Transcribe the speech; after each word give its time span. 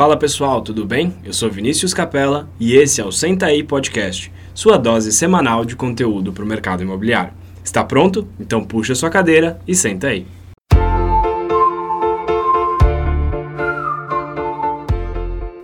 Fala 0.00 0.16
pessoal, 0.16 0.62
tudo 0.62 0.86
bem? 0.86 1.14
Eu 1.22 1.34
sou 1.34 1.50
Vinícius 1.50 1.92
Capella 1.92 2.48
e 2.58 2.74
esse 2.74 3.02
é 3.02 3.04
o 3.04 3.12
Senta 3.12 3.44
aí 3.44 3.62
Podcast, 3.62 4.32
sua 4.54 4.78
dose 4.78 5.12
semanal 5.12 5.62
de 5.62 5.76
conteúdo 5.76 6.32
para 6.32 6.42
o 6.42 6.46
mercado 6.46 6.82
imobiliário. 6.82 7.34
Está 7.62 7.84
pronto? 7.84 8.26
Então 8.40 8.64
puxa 8.64 8.94
sua 8.94 9.10
cadeira 9.10 9.60
e 9.68 9.74
senta 9.74 10.06
aí. 10.06 10.26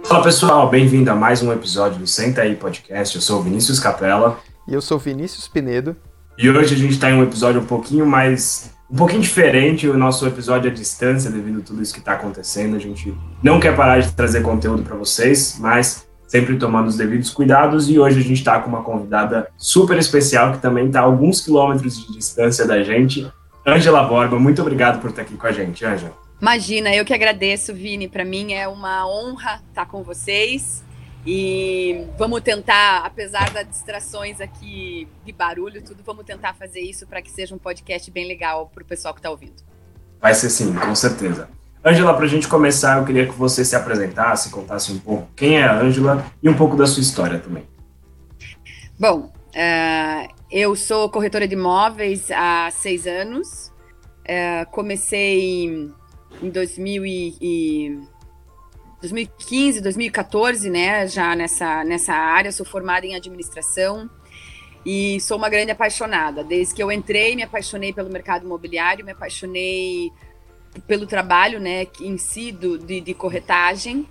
Fala 0.04 0.22
pessoal, 0.22 0.68
bem-vindo 0.68 1.10
a 1.10 1.14
mais 1.14 1.42
um 1.42 1.50
episódio 1.50 2.00
do 2.00 2.06
Senta 2.06 2.42
aí 2.42 2.56
Podcast. 2.56 3.16
Eu 3.16 3.22
sou 3.22 3.42
Vinícius 3.42 3.80
Capella. 3.80 4.38
E 4.68 4.74
eu 4.74 4.82
sou 4.82 4.98
Vinícius 4.98 5.48
Pinedo. 5.48 5.96
E 6.38 6.50
hoje 6.50 6.74
a 6.74 6.78
gente 6.78 6.92
está 6.92 7.10
em 7.10 7.14
um 7.14 7.22
episódio 7.22 7.62
um 7.62 7.64
pouquinho 7.64 8.04
mais 8.04 8.70
um 8.90 8.96
pouquinho 8.96 9.22
diferente 9.22 9.88
o 9.88 9.96
nosso 9.96 10.26
episódio 10.26 10.70
à 10.70 10.72
distância 10.72 11.30
devido 11.30 11.58
a 11.58 11.62
tudo 11.62 11.82
isso 11.82 11.92
que 11.92 11.98
está 11.98 12.12
acontecendo. 12.12 12.76
A 12.76 12.78
gente 12.78 13.12
não 13.42 13.58
quer 13.58 13.74
parar 13.74 14.00
de 14.00 14.12
trazer 14.12 14.42
conteúdo 14.42 14.82
para 14.82 14.94
vocês, 14.94 15.56
mas 15.58 16.06
sempre 16.28 16.56
tomando 16.56 16.88
os 16.88 16.96
devidos 16.96 17.30
cuidados. 17.30 17.88
E 17.88 17.98
hoje 17.98 18.20
a 18.20 18.22
gente 18.22 18.34
está 18.38 18.60
com 18.60 18.68
uma 18.68 18.82
convidada 18.82 19.48
super 19.56 19.96
especial 19.98 20.52
que 20.52 20.58
também 20.58 20.86
está 20.86 21.00
a 21.00 21.04
alguns 21.04 21.40
quilômetros 21.40 22.06
de 22.06 22.12
distância 22.12 22.66
da 22.66 22.82
gente, 22.82 23.26
Ângela 23.66 24.04
Borba. 24.04 24.38
Muito 24.38 24.60
obrigado 24.60 25.00
por 25.00 25.10
estar 25.10 25.22
aqui 25.22 25.36
com 25.36 25.46
a 25.46 25.52
gente, 25.52 25.84
Ângela. 25.84 26.12
Imagina, 26.40 26.94
eu 26.94 27.04
que 27.04 27.14
agradeço, 27.14 27.74
Vini. 27.74 28.08
Para 28.08 28.24
mim 28.24 28.52
é 28.52 28.68
uma 28.68 29.08
honra 29.08 29.62
estar 29.70 29.86
com 29.86 30.02
vocês. 30.02 30.84
E 31.26 32.06
vamos 32.16 32.40
tentar, 32.40 33.04
apesar 33.04 33.50
das 33.50 33.68
distrações 33.68 34.40
aqui 34.40 35.08
de 35.24 35.32
barulho, 35.32 35.82
tudo, 35.82 36.00
vamos 36.06 36.24
tentar 36.24 36.54
fazer 36.54 36.80
isso 36.80 37.04
para 37.04 37.20
que 37.20 37.30
seja 37.30 37.52
um 37.52 37.58
podcast 37.58 38.08
bem 38.12 38.28
legal 38.28 38.70
para 38.72 38.84
o 38.84 38.86
pessoal 38.86 39.12
que 39.12 39.18
está 39.18 39.28
ouvindo. 39.28 39.60
Vai 40.20 40.34
ser 40.34 40.48
sim, 40.50 40.72
com 40.72 40.94
certeza. 40.94 41.48
Ângela, 41.84 42.14
para 42.14 42.26
a 42.26 42.28
gente 42.28 42.46
começar, 42.46 42.98
eu 42.98 43.04
queria 43.04 43.26
que 43.26 43.32
você 43.32 43.64
se 43.64 43.74
apresentasse, 43.74 44.50
contasse 44.50 44.92
um 44.92 44.98
pouco 44.98 45.28
quem 45.34 45.58
é 45.58 45.64
a 45.64 45.80
Ângela 45.80 46.24
e 46.40 46.48
um 46.48 46.54
pouco 46.54 46.76
da 46.76 46.86
sua 46.86 47.00
história 47.00 47.40
também. 47.40 47.64
Bom, 48.98 49.32
uh, 49.48 50.34
eu 50.50 50.76
sou 50.76 51.10
corretora 51.10 51.48
de 51.48 51.54
imóveis 51.54 52.30
há 52.30 52.70
seis 52.70 53.04
anos. 53.04 53.72
Uh, 54.22 54.70
comecei 54.70 55.92
em 56.40 56.50
2000 56.50 57.04
e 57.06 58.00
2015, 59.06 59.80
2014, 59.80 60.70
né, 60.70 61.06
já 61.06 61.36
nessa, 61.36 61.84
nessa 61.84 62.12
área, 62.12 62.50
sou 62.50 62.66
formada 62.66 63.06
em 63.06 63.14
administração 63.14 64.10
e 64.84 65.20
sou 65.20 65.36
uma 65.36 65.48
grande 65.48 65.70
apaixonada. 65.70 66.42
Desde 66.42 66.74
que 66.74 66.82
eu 66.82 66.90
entrei, 66.90 67.36
me 67.36 67.42
apaixonei 67.42 67.92
pelo 67.92 68.10
mercado 68.10 68.44
imobiliário, 68.44 69.04
me 69.04 69.12
apaixonei 69.12 70.12
pelo 70.86 71.06
trabalho, 71.06 71.60
né, 71.60 71.86
em 72.00 72.18
si 72.18 72.50
do, 72.50 72.78
de, 72.78 73.00
de 73.00 73.14
corretagem. 73.14 74.06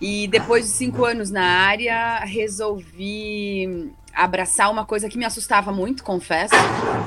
E 0.00 0.26
depois 0.28 0.64
de 0.64 0.70
cinco 0.70 1.04
anos 1.04 1.30
na 1.30 1.44
área, 1.44 2.18
resolvi 2.20 3.92
abraçar 4.12 4.70
uma 4.70 4.84
coisa 4.84 5.08
que 5.08 5.18
me 5.18 5.24
assustava 5.24 5.72
muito, 5.72 6.02
confesso, 6.02 6.54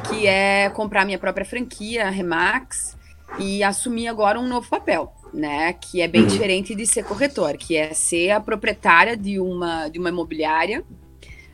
que 0.10 0.26
é 0.26 0.70
comprar 0.70 1.06
minha 1.06 1.20
própria 1.20 1.46
franquia, 1.46 2.10
Remax, 2.10 2.98
e 3.38 3.64
assumir 3.64 4.08
agora 4.08 4.40
um 4.40 4.48
novo 4.48 4.70
papel 4.70 5.14
né? 5.34 5.74
Que 5.74 6.02
é 6.02 6.08
bem 6.08 6.22
uhum. 6.22 6.28
diferente 6.28 6.76
de 6.76 6.86
ser 6.86 7.04
corretor, 7.04 7.58
que 7.58 7.76
é 7.76 7.94
ser 7.94 8.32
a 8.32 8.40
proprietária 8.40 9.16
de 9.16 9.40
uma, 9.40 9.88
de 9.90 10.00
uma 10.00 10.10
imobiliária, 10.10 10.84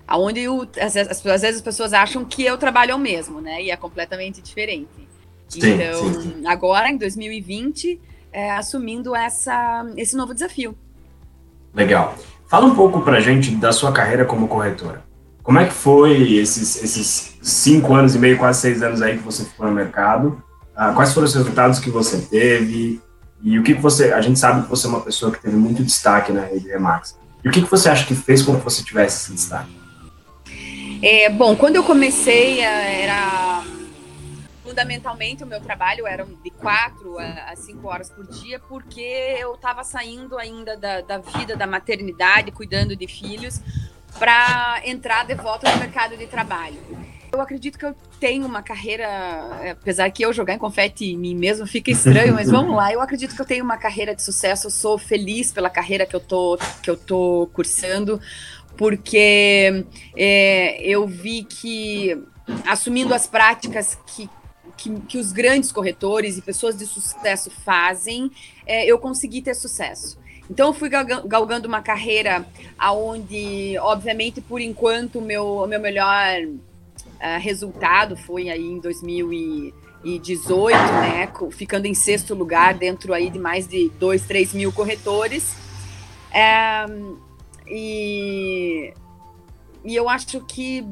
onde 0.10 0.46
às, 0.80 0.94
vezes, 0.94 1.26
às 1.26 1.42
vezes 1.42 1.56
as 1.58 1.62
pessoas 1.62 1.94
acham 1.94 2.26
que 2.26 2.44
eu 2.44 2.58
trabalho 2.58 2.94
ao 2.94 3.00
mesmo, 3.00 3.42
né? 3.42 3.62
E 3.62 3.72
é 3.72 3.78
completamente 3.78 4.42
diferente. 4.42 4.88
Sim, 5.48 5.74
então, 5.74 6.14
sim, 6.14 6.22
sim. 6.22 6.48
agora, 6.48 6.90
em 6.90 6.98
2020, 6.98 8.00
é, 8.32 8.52
assumindo 8.52 9.16
essa, 9.16 9.86
esse 9.96 10.16
novo 10.16 10.34
desafio. 10.34 10.76
Legal. 11.74 12.16
Fala 12.48 12.66
um 12.66 12.76
pouco 12.76 13.02
pra 13.02 13.20
gente 13.20 13.56
da 13.56 13.72
sua 13.72 13.92
carreira 13.92 14.26
como 14.26 14.48
corretora. 14.48 15.04
Como 15.42 15.60
é 15.60 15.66
que 15.66 15.74
foi 15.74 16.36
esses, 16.36 16.82
esses 16.82 17.38
cinco 17.42 17.94
anos 17.94 18.16
e 18.16 18.20
meio, 18.20 18.38
quase 18.38 18.62
seis 18.62 18.82
anos 18.82 19.02
aí 19.02 19.17
que 19.17 19.23
você 19.23 19.44
ficou 19.44 19.67
no 19.67 19.73
mercado? 19.73 20.42
Ah, 20.76 20.94
quais 20.94 21.14
foram 21.14 21.26
os 21.26 21.36
resultados 21.36 21.80
que 21.80 21.89
você 21.89 22.17
teve? 22.17 23.02
E 23.43 23.59
o 23.59 23.64
que, 23.64 23.76
que 23.76 23.81
você. 23.81 24.14
A 24.14 24.21
gente 24.21 24.39
sabe 24.39 24.64
que 24.64 24.70
você 24.70 24.87
é 24.87 24.89
uma 24.89 25.02
pessoa 25.02 25.31
que 25.31 25.42
teve 25.42 25.58
muito 25.58 25.83
destaque 25.83 26.31
na 26.31 26.45
rede 26.45 26.70
Remax. 26.70 27.20
E 27.43 27.49
o 27.49 27.52
que, 27.52 27.61
que 27.61 27.70
você 27.70 27.89
acha 27.89 28.05
que 28.05 28.15
fez 28.15 28.42
com 28.42 28.55
que 28.55 28.64
você 28.64 28.81
tivesse 28.81 29.26
esse 29.26 29.33
destaque? 29.33 29.77
É, 31.02 31.30
bom, 31.30 31.53
quando 31.53 31.76
eu 31.76 31.83
comecei, 31.83 32.61
é, 32.61 33.02
era. 33.02 33.61
Fundamentalmente, 34.64 35.43
o 35.43 35.45
meu 35.45 35.59
trabalho 35.59 36.08
era 36.08 36.26
de 36.42 36.49
quatro 36.49 37.20
a 37.20 37.53
cinco 37.58 37.87
horas 37.89 38.09
por 38.09 38.26
dia, 38.26 38.59
porque 38.59 39.36
eu 39.37 39.53
estava 39.55 39.83
saindo 39.83 40.37
ainda 40.37 40.77
da, 40.77 41.02
da 41.02 41.17
vida 41.17 41.55
da 41.55 41.67
maternidade, 41.67 42.49
cuidando 42.49 42.95
de 42.95 43.05
filhos, 43.05 43.59
para 44.17 44.82
entrar 44.86 45.26
de 45.26 45.36
volta 45.36 45.70
no 45.70 45.77
mercado 45.77 46.15
de 46.15 46.26
trabalho. 46.26 46.80
Eu 47.33 47.42
acredito 47.42 47.80
que 47.80 47.86
eu 47.86 47.95
tenho 48.20 48.45
uma 48.45 48.61
carreira, 48.61 49.05
é, 49.64 49.71
apesar 49.71 50.08
que 50.11 50.23
eu 50.23 50.32
jogar 50.32 50.54
em 50.54 50.60
confete 50.60 51.05
em 51.05 51.17
mim 51.17 51.33
mesmo 51.33 51.66
fica 51.66 51.89
estranho, 51.89 52.32
mas 52.36 52.52
vamos 52.52 52.76
lá. 52.76 52.94
Eu 52.94 53.02
acredito 53.02 53.36
que 53.36 53.42
eu 53.42 53.45
tenho 53.45 53.64
uma 53.64 53.76
carreira 53.76 54.16
de 54.16 54.21
sucesso. 54.21 54.67
Eu 54.67 54.71
sou 54.71 54.99
feliz 54.99 55.52
pela 55.52 55.67
carreira 55.67 56.05
que 56.05 56.16
eu 56.16 56.20
tô, 56.20 56.60
que 56.83 56.92
eu 56.92 56.95
tô 56.95 57.49
cursando, 57.52 58.21
porque 58.77 59.83
é, 60.16 60.80
eu 60.83 61.08
vi 61.08 61.44
que 61.44 62.16
assumindo 62.67 63.16
as 63.16 63.26
práticas 63.26 63.98
que 64.05 64.30
que, 64.76 65.00
que, 65.02 65.17
os 65.17 65.32
grandes 65.32 65.71
corretores 65.71 66.38
e 66.38 66.42
pessoas 66.42 66.76
de 66.76 66.86
sucesso 66.86 67.50
fazem, 67.64 68.30
é, 68.65 68.86
eu 68.86 68.98
consegui 68.98 69.42
ter 69.42 69.54
sucesso. 69.54 70.17
Então 70.50 70.67
eu 70.67 70.73
fui 70.73 70.89
galgando 70.89 71.67
uma 71.67 71.82
carreira 71.82 72.45
aonde, 72.77 73.77
obviamente, 73.80 74.42
por 74.42 74.60
enquanto, 74.60 75.20
o 75.20 75.21
meu, 75.21 75.65
meu 75.67 75.80
melhor 75.80 76.26
uh, 77.23 77.39
resultado 77.39 78.17
foi 78.17 78.50
aí 78.50 78.66
em 78.66 78.80
2018, 78.80 80.76
né, 80.76 81.32
ficando 81.52 81.86
em 81.86 81.94
sexto 81.94 82.36
lugar 82.36 82.73
dentro 82.73 83.14
aí 83.14 83.30
de 83.30 83.39
mais 83.39 83.67
de 83.67 83.89
2, 84.00 84.23
3 84.23 84.54
mil 84.54 84.72
corretores. 84.73 85.56
É, 86.32 86.86
e, 87.67 88.94
e 89.86 89.95
eu 89.95 90.10
acho 90.10 90.42
que 90.42 90.86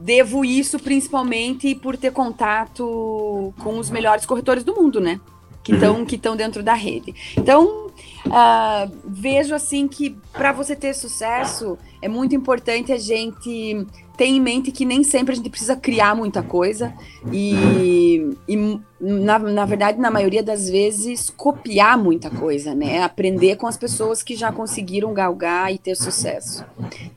devo 0.00 0.44
isso 0.44 0.78
principalmente 0.78 1.74
por 1.74 1.96
ter 1.96 2.12
contato 2.12 3.52
com 3.58 3.78
os 3.78 3.90
melhores 3.90 4.24
corretores 4.24 4.64
do 4.64 4.74
mundo, 4.74 5.00
né? 5.00 5.20
Que 5.62 5.74
estão 5.74 5.96
uhum. 5.96 6.04
que 6.04 6.16
dentro 6.16 6.62
da 6.62 6.74
rede. 6.74 7.12
Então, 7.36 7.88
uh, 8.26 8.92
vejo 9.04 9.54
assim 9.54 9.88
que 9.88 10.16
para 10.32 10.52
você 10.52 10.76
ter 10.76 10.94
sucesso 10.94 11.76
é 12.00 12.08
muito 12.08 12.36
importante 12.36 12.92
a 12.92 12.98
gente 12.98 13.84
tem 14.16 14.36
em 14.36 14.40
mente 14.40 14.72
que 14.72 14.84
nem 14.84 15.04
sempre 15.04 15.32
a 15.32 15.36
gente 15.36 15.50
precisa 15.50 15.76
criar 15.76 16.14
muita 16.14 16.42
coisa 16.42 16.94
e, 17.32 18.34
e 18.48 18.80
na, 18.98 19.38
na 19.38 19.64
verdade, 19.66 19.98
na 19.98 20.10
maioria 20.10 20.42
das 20.42 20.70
vezes, 20.70 21.28
copiar 21.28 21.98
muita 21.98 22.30
coisa, 22.30 22.74
né? 22.74 23.02
Aprender 23.02 23.56
com 23.56 23.66
as 23.66 23.76
pessoas 23.76 24.22
que 24.22 24.34
já 24.34 24.50
conseguiram 24.50 25.12
galgar 25.12 25.72
e 25.72 25.78
ter 25.78 25.94
sucesso. 25.94 26.64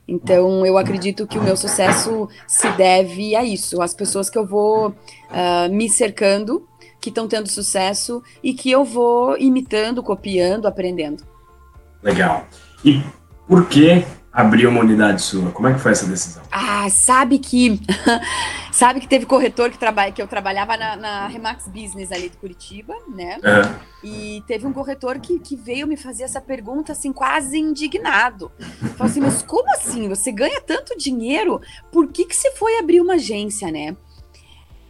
Então, 0.06 0.66
eu 0.66 0.76
acredito 0.76 1.26
que 1.26 1.38
o 1.38 1.42
meu 1.42 1.56
sucesso 1.56 2.28
se 2.46 2.70
deve 2.72 3.34
a 3.34 3.42
isso, 3.42 3.80
às 3.80 3.94
pessoas 3.94 4.28
que 4.28 4.36
eu 4.36 4.46
vou 4.46 4.88
uh, 4.88 5.72
me 5.72 5.88
cercando, 5.88 6.68
que 7.00 7.08
estão 7.08 7.26
tendo 7.26 7.48
sucesso 7.48 8.22
e 8.42 8.52
que 8.52 8.70
eu 8.70 8.84
vou 8.84 9.38
imitando, 9.38 10.02
copiando, 10.02 10.66
aprendendo. 10.66 11.24
Legal. 12.02 12.46
E 12.84 13.02
por 13.48 13.66
que 13.68 14.04
abrir 14.32 14.66
uma 14.66 14.80
unidade 14.80 15.22
sua? 15.22 15.50
Como 15.50 15.68
é 15.68 15.74
que 15.74 15.80
foi 15.80 15.92
essa 15.92 16.06
decisão? 16.06 16.42
Ah, 16.50 16.88
sabe 16.88 17.38
que 17.38 17.80
sabe 18.70 19.00
que 19.00 19.08
teve 19.08 19.26
corretor 19.26 19.70
que, 19.70 19.78
trabalha, 19.78 20.12
que 20.12 20.22
eu 20.22 20.28
trabalhava 20.28 20.76
na, 20.76 20.96
na 20.96 21.26
Remax 21.26 21.66
Business 21.66 22.12
ali 22.12 22.28
de 22.28 22.36
Curitiba, 22.36 22.94
né? 23.08 23.38
Uhum. 23.42 23.78
E 24.02 24.42
teve 24.46 24.66
um 24.66 24.72
corretor 24.72 25.18
que, 25.18 25.38
que 25.38 25.56
veio 25.56 25.86
me 25.86 25.96
fazer 25.96 26.22
essa 26.22 26.40
pergunta 26.40 26.92
assim, 26.92 27.12
quase 27.12 27.58
indignado. 27.58 28.50
Falou 28.96 29.10
assim, 29.10 29.20
mas 29.20 29.42
como 29.42 29.70
assim? 29.72 30.08
Você 30.08 30.30
ganha 30.30 30.60
tanto 30.60 30.96
dinheiro? 30.96 31.60
Por 31.90 32.08
que, 32.08 32.24
que 32.24 32.36
você 32.36 32.52
foi 32.52 32.78
abrir 32.78 33.00
uma 33.00 33.14
agência, 33.14 33.70
né? 33.70 33.96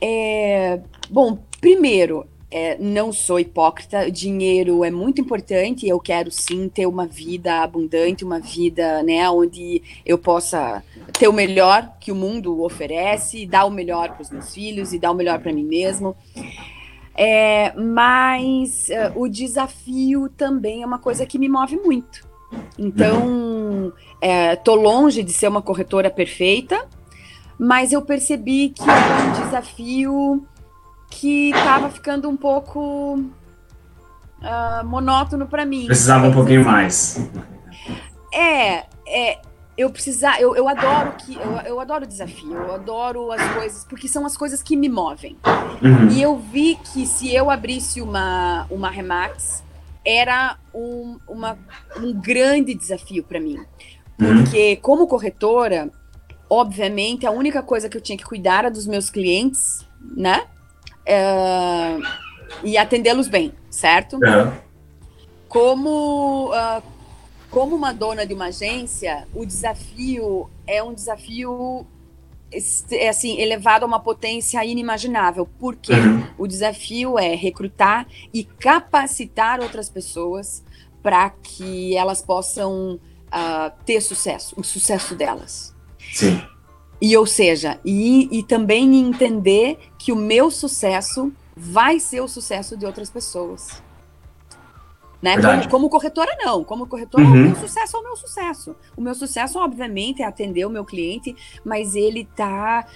É, 0.01 0.81
bom, 1.11 1.39
primeiro, 1.61 2.27
é, 2.51 2.77
não 2.79 3.13
sou 3.13 3.39
hipócrita, 3.39 4.11
dinheiro 4.11 4.85
é 4.85 4.91
muito 4.91 5.21
importante, 5.21 5.87
eu 5.87 6.01
quero 6.01 6.31
sim 6.31 6.69
ter 6.69 6.87
uma 6.87 7.07
vida 7.07 7.63
abundante, 7.63 8.25
uma 8.25 8.41
vida 8.41 9.03
né, 9.05 9.31
onde 9.31 9.83
eu 10.05 10.19
possa 10.19 10.83
ter 11.13 11.29
o 11.29 11.33
melhor 11.33 11.97
que 12.01 12.11
o 12.11 12.15
mundo 12.15 12.63
oferece, 12.63 13.47
dar 13.47 13.65
o 13.67 13.71
melhor 13.71 14.11
para 14.11 14.23
os 14.23 14.31
meus 14.31 14.53
filhos 14.53 14.93
e 14.93 14.99
dar 14.99 15.13
o 15.13 15.15
melhor 15.15 15.39
para 15.39 15.53
mim 15.53 15.65
mesmo. 15.65 16.17
É, 17.15 17.73
mas 17.77 18.89
uh, 18.89 19.21
o 19.21 19.29
desafio 19.29 20.29
também 20.29 20.83
é 20.83 20.87
uma 20.87 20.99
coisa 20.99 21.27
que 21.27 21.39
me 21.39 21.49
move 21.49 21.77
muito. 21.77 22.29
Então, 22.77 23.93
é, 24.21 24.57
tô 24.57 24.75
longe 24.75 25.23
de 25.23 25.33
ser 25.33 25.47
uma 25.47 25.63
corretora 25.63 26.11
perfeita, 26.11 26.85
mas 27.59 27.93
eu 27.93 28.03
percebi 28.03 28.71
que 28.71 28.83
é 28.83 28.95
um 28.95 29.45
desafio 29.45 30.45
que 31.11 31.51
estava 31.51 31.91
ficando 31.91 32.29
um 32.29 32.37
pouco 32.37 33.17
uh, 34.41 34.85
monótono 34.85 35.47
para 35.47 35.67
mim. 35.67 35.87
Precisava 35.87 36.29
um 36.29 36.33
pouquinho 36.33 36.65
mais. 36.65 37.19
É, 38.33 38.87
é, 39.07 39.39
eu 39.77 39.91
precisar, 39.91 40.41
eu, 40.41 40.55
eu 40.55 40.69
adoro 40.69 41.13
que 41.19 41.35
eu, 41.35 41.53
eu 41.67 41.81
adoro 41.81 42.07
desafio, 42.07 42.53
eu 42.53 42.75
adoro 42.75 43.33
as 43.33 43.43
coisas, 43.55 43.85
porque 43.85 44.07
são 44.07 44.25
as 44.25 44.37
coisas 44.37 44.63
que 44.63 44.77
me 44.77 44.89
movem. 44.89 45.37
Uhum. 45.83 46.09
E 46.11 46.23
eu 46.23 46.39
vi 46.39 46.79
que 46.93 47.07
se 47.07 47.35
eu 47.35 47.51
abrisse 47.51 48.01
uma, 48.01 48.67
uma 48.71 48.89
Remax, 48.89 49.65
era 50.05 50.57
um, 50.75 51.19
uma, 51.27 51.59
um 51.97 52.13
grande 52.13 52.75
desafio 52.75 53.25
para 53.25 53.41
mim. 53.41 53.59
Uhum. 54.21 54.45
Porque, 54.45 54.75
uhum. 54.75 54.81
como 54.81 55.07
corretora, 55.07 55.91
obviamente, 56.49 57.27
a 57.27 57.31
única 57.31 57.63
coisa 57.63 57.89
que 57.89 57.97
eu 57.97 58.01
tinha 58.01 58.17
que 58.19 58.25
cuidar 58.25 58.61
era 58.61 58.71
dos 58.71 58.87
meus 58.87 59.11
clientes, 59.11 59.87
né? 60.17 60.45
É, 61.11 61.99
e 62.63 62.79
atendê-los 62.79 63.27
bem, 63.27 63.53
certo? 63.69 64.15
Uhum. 64.15 64.53
Como, 65.49 66.51
uh, 66.51 66.83
como 67.51 67.75
uma 67.75 67.93
dona 67.93 68.25
de 68.25 68.33
uma 68.33 68.47
agência, 68.47 69.27
o 69.35 69.45
desafio 69.45 70.49
é 70.67 70.83
um 70.83 70.95
desafio 70.95 71.85
é 72.91 73.09
assim 73.09 73.41
elevado 73.41 73.85
a 73.85 73.87
uma 73.87 74.01
potência 74.01 74.65
inimaginável. 74.65 75.49
Porque 75.59 75.93
uhum. 75.93 76.27
o 76.39 76.47
desafio 76.47 77.19
é 77.19 77.35
recrutar 77.35 78.07
e 78.33 78.45
capacitar 78.45 79.61
outras 79.61 79.89
pessoas 79.89 80.63
para 81.03 81.31
que 81.31 81.97
elas 81.97 82.23
possam 82.23 82.95
uh, 82.95 83.73
ter 83.85 84.01
sucesso, 84.01 84.55
o 84.57 84.63
sucesso 84.63 85.15
delas. 85.15 85.75
Sim. 86.13 86.41
E 87.01 87.17
ou 87.17 87.27
seja, 87.27 87.81
e, 87.85 88.29
e 88.31 88.43
também 88.43 89.01
entender 89.01 89.79
que 90.01 90.11
o 90.13 90.17
meu 90.17 90.51
sucesso 90.51 91.31
vai 91.55 92.01
ser 92.01 92.23
o 92.23 92.27
sucesso 92.27 92.75
de 92.75 92.87
outras 92.87 93.11
pessoas. 93.11 93.83
Né? 95.21 95.37
Como, 95.37 95.69
como, 95.69 95.91
corretora, 95.91 96.35
não. 96.39 96.65
Como 96.65 96.87
corretora, 96.87 97.23
uhum. 97.23 97.31
o 97.31 97.37
meu 97.49 97.57
sucesso 97.57 97.99
é 97.99 98.01
o 98.01 98.03
meu 98.03 98.17
sucesso. 98.17 98.77
O 98.97 99.03
meu 99.03 99.15
sucesso, 99.15 99.59
obviamente, 99.59 100.23
é 100.23 100.25
atender 100.25 100.65
o 100.65 100.71
meu 100.71 100.87
cliente, 100.87 101.37
mas 101.63 101.95
ele 101.95 102.23
está 102.23 102.87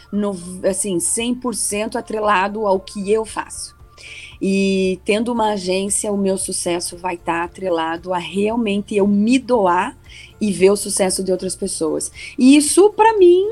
assim, 0.67 0.97
100% 0.97 1.97
atrelado 1.97 2.67
ao 2.67 2.81
que 2.81 3.13
eu 3.13 3.27
faço. 3.27 3.77
E 4.41 4.99
tendo 5.05 5.31
uma 5.31 5.53
agência, 5.53 6.11
o 6.11 6.17
meu 6.17 6.39
sucesso 6.39 6.97
vai 6.97 7.17
estar 7.17 7.41
tá 7.41 7.45
atrelado 7.45 8.15
a 8.15 8.19
realmente 8.19 8.97
eu 8.97 9.07
me 9.07 9.39
doar 9.39 9.95
e 10.41 10.51
ver 10.51 10.71
o 10.71 10.77
sucesso 10.77 11.23
de 11.23 11.31
outras 11.31 11.55
pessoas. 11.55 12.11
E 12.39 12.57
isso, 12.57 12.89
para 12.91 13.19
mim, 13.19 13.45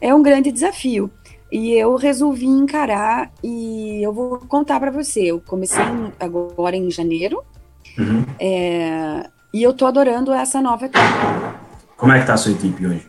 é 0.00 0.12
um 0.12 0.22
grande 0.22 0.50
desafio. 0.50 1.08
E 1.50 1.72
eu 1.72 1.94
resolvi 1.96 2.46
encarar 2.46 3.30
e 3.42 4.02
eu 4.02 4.12
vou 4.12 4.38
contar 4.48 4.80
para 4.80 4.90
você. 4.90 5.22
Eu 5.22 5.40
comecei 5.40 5.84
agora 6.18 6.76
em 6.76 6.90
janeiro 6.90 7.42
uhum. 7.98 8.24
é, 8.38 9.28
e 9.54 9.62
eu 9.62 9.72
tô 9.72 9.86
adorando 9.86 10.32
essa 10.32 10.60
nova 10.60 10.86
etapa. 10.86 11.60
Como 11.96 12.12
é 12.12 12.20
que 12.20 12.26
tá 12.26 12.34
a 12.34 12.36
sua 12.36 12.52
equipe 12.52 12.86
hoje? 12.86 13.06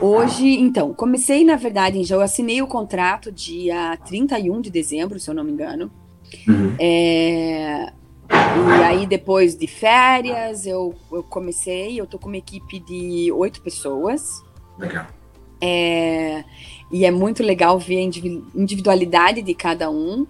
Hoje, 0.00 0.58
então, 0.58 0.94
comecei, 0.94 1.44
na 1.44 1.56
verdade, 1.56 2.02
já 2.04 2.16
eu 2.16 2.22
assinei 2.22 2.62
o 2.62 2.66
contrato 2.66 3.30
dia 3.30 3.98
31 4.06 4.60
de 4.62 4.70
dezembro, 4.70 5.20
se 5.20 5.28
eu 5.28 5.34
não 5.34 5.44
me 5.44 5.52
engano. 5.52 5.90
Uhum. 6.48 6.74
É, 6.78 7.92
e 8.30 8.82
aí, 8.82 9.06
depois 9.06 9.54
de 9.54 9.66
férias, 9.66 10.64
eu, 10.64 10.94
eu 11.12 11.22
comecei, 11.22 12.00
eu 12.00 12.06
tô 12.06 12.18
com 12.18 12.28
uma 12.28 12.38
equipe 12.38 12.80
de 12.80 13.30
oito 13.32 13.60
pessoas. 13.60 14.42
Legal. 14.78 15.06
É, 15.60 16.44
e 16.90 17.04
é 17.04 17.10
muito 17.10 17.42
legal 17.42 17.78
ver 17.78 17.98
a 17.98 18.02
individualidade 18.54 19.42
de 19.42 19.54
cada 19.54 19.90
um. 19.90 20.26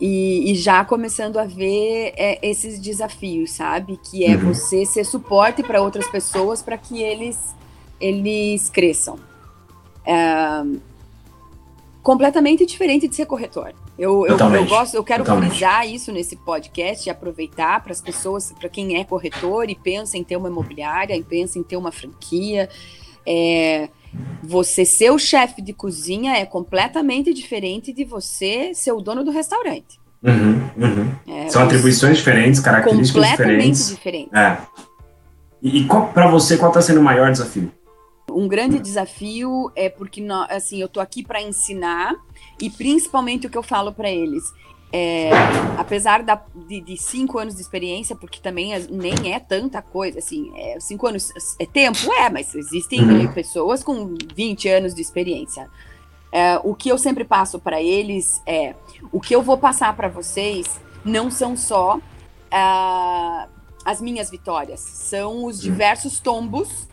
E, 0.00 0.50
e 0.50 0.54
já 0.54 0.82
começando 0.82 1.36
a 1.36 1.44
ver 1.44 2.14
é, 2.16 2.38
esses 2.42 2.80
desafios, 2.80 3.50
sabe? 3.50 3.98
Que 4.02 4.24
é 4.24 4.34
uhum. 4.34 4.54
você 4.54 4.86
ser 4.86 5.04
suporte 5.04 5.62
para 5.62 5.82
outras 5.82 6.08
pessoas 6.08 6.62
para 6.62 6.78
que 6.78 7.02
eles, 7.02 7.54
eles 8.00 8.70
cresçam. 8.70 9.18
É, 10.06 10.64
completamente 12.02 12.64
diferente 12.64 13.06
de 13.06 13.14
ser 13.14 13.26
corretor. 13.26 13.74
Eu, 13.98 14.26
eu, 14.26 14.38
eu, 14.38 14.66
gosto, 14.66 14.94
eu 14.94 15.04
quero 15.04 15.22
Totalmente. 15.22 15.50
frisar 15.50 15.86
isso 15.86 16.10
nesse 16.10 16.34
podcast 16.34 17.06
e 17.06 17.10
aproveitar 17.10 17.82
para 17.82 17.92
as 17.92 18.00
pessoas, 18.00 18.50
para 18.58 18.70
quem 18.70 18.98
é 18.98 19.04
corretor 19.04 19.68
e 19.68 19.74
pensa 19.74 20.16
em 20.16 20.24
ter 20.24 20.36
uma 20.36 20.48
imobiliária, 20.48 21.14
e 21.14 21.22
pensa 21.22 21.58
em 21.58 21.62
ter 21.62 21.76
uma 21.76 21.92
franquia. 21.92 22.70
É, 23.26 23.90
você 24.42 24.84
ser 24.84 25.10
o 25.10 25.18
chefe 25.18 25.62
de 25.62 25.72
cozinha 25.72 26.36
é 26.36 26.44
completamente 26.44 27.32
diferente 27.32 27.92
de 27.92 28.04
você 28.04 28.72
ser 28.74 28.92
o 28.92 29.00
dono 29.00 29.24
do 29.24 29.30
restaurante. 29.30 30.00
Uhum, 30.22 30.70
uhum. 30.76 31.14
É, 31.26 31.48
São 31.48 31.62
atribuições 31.62 32.18
diferentes, 32.18 32.60
características 32.60 33.30
completamente 33.30 33.78
diferentes. 33.78 33.88
diferentes. 33.88 34.34
É. 34.34 34.58
E, 35.62 35.80
e 35.80 35.86
para 35.86 36.30
você, 36.30 36.56
qual 36.56 36.70
está 36.70 36.82
sendo 36.82 37.00
o 37.00 37.02
maior 37.02 37.30
desafio? 37.30 37.72
Um 38.30 38.46
grande 38.46 38.78
desafio 38.78 39.72
é 39.74 39.88
porque 39.88 40.24
assim, 40.48 40.80
eu 40.80 40.88
tô 40.88 41.00
aqui 41.00 41.24
para 41.24 41.42
ensinar 41.42 42.14
e 42.60 42.70
principalmente 42.70 43.46
o 43.46 43.50
que 43.50 43.58
eu 43.58 43.62
falo 43.62 43.92
para 43.92 44.10
eles 44.10 44.44
é, 44.92 45.30
apesar 45.78 46.22
da, 46.22 46.42
de, 46.66 46.80
de, 46.80 46.96
cinco 46.96 47.38
anos 47.38 47.54
de 47.54 47.60
experiência, 47.60 48.16
porque 48.16 48.40
também 48.40 48.72
nem 48.90 49.32
é 49.32 49.38
tanta 49.38 49.80
coisa, 49.80 50.18
assim, 50.18 50.52
é, 50.56 50.80
cinco 50.80 51.06
anos 51.06 51.30
é 51.60 51.66
tempo, 51.66 52.12
é, 52.12 52.28
mas 52.28 52.54
existem 52.54 53.00
uhum. 53.00 53.32
pessoas 53.32 53.84
com 53.84 54.16
20 54.34 54.68
anos 54.68 54.94
de 54.94 55.00
experiência. 55.00 55.68
É, 56.32 56.60
o 56.64 56.74
que 56.74 56.88
eu 56.88 56.98
sempre 56.98 57.24
passo 57.24 57.58
para 57.58 57.80
eles 57.80 58.42
é: 58.46 58.74
o 59.12 59.20
que 59.20 59.34
eu 59.34 59.42
vou 59.42 59.58
passar 59.58 59.96
para 59.96 60.08
vocês 60.08 60.80
não 61.04 61.30
são 61.30 61.56
só 61.56 61.96
uh, 61.96 63.48
as 63.84 64.00
minhas 64.00 64.30
vitórias, 64.30 64.80
são 64.80 65.44
os 65.44 65.60
diversos 65.60 66.20
tombos 66.20 66.88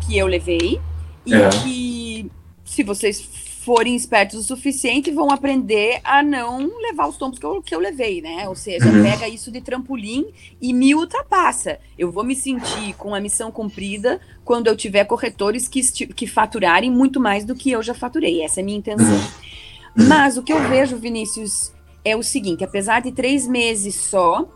que 0.00 0.16
eu 0.16 0.26
levei 0.26 0.80
e 1.24 1.34
é. 1.34 1.48
que, 1.50 2.30
se 2.64 2.82
vocês 2.82 3.45
forem 3.66 3.96
espertos 3.96 4.38
o 4.38 4.42
suficiente, 4.44 5.10
vão 5.10 5.28
aprender 5.28 5.98
a 6.04 6.22
não 6.22 6.78
levar 6.80 7.08
os 7.08 7.16
tombos 7.16 7.36
que 7.36 7.44
eu, 7.44 7.60
que 7.60 7.74
eu 7.74 7.80
levei, 7.80 8.22
né? 8.22 8.48
Ou 8.48 8.54
seja, 8.54 8.86
uhum. 8.86 9.02
pega 9.02 9.28
isso 9.28 9.50
de 9.50 9.60
trampolim 9.60 10.26
e 10.62 10.72
me 10.72 10.94
ultrapassa. 10.94 11.80
Eu 11.98 12.12
vou 12.12 12.22
me 12.22 12.36
sentir 12.36 12.94
com 12.94 13.12
a 13.12 13.20
missão 13.20 13.50
cumprida 13.50 14.20
quando 14.44 14.68
eu 14.68 14.76
tiver 14.76 15.04
corretores 15.04 15.66
que, 15.66 15.82
que 15.82 16.28
faturarem 16.28 16.92
muito 16.92 17.18
mais 17.18 17.44
do 17.44 17.56
que 17.56 17.72
eu 17.72 17.82
já 17.82 17.92
faturei. 17.92 18.40
Essa 18.40 18.60
é 18.60 18.62
a 18.62 18.64
minha 18.64 18.78
intenção. 18.78 19.16
Uhum. 19.16 20.06
Mas 20.06 20.36
o 20.36 20.44
que 20.44 20.52
eu 20.52 20.68
vejo, 20.68 20.96
Vinícius, 20.96 21.72
é 22.04 22.14
o 22.14 22.22
seguinte: 22.22 22.62
apesar 22.62 23.00
de 23.00 23.10
três 23.10 23.48
meses 23.48 23.96
só, 23.96 24.48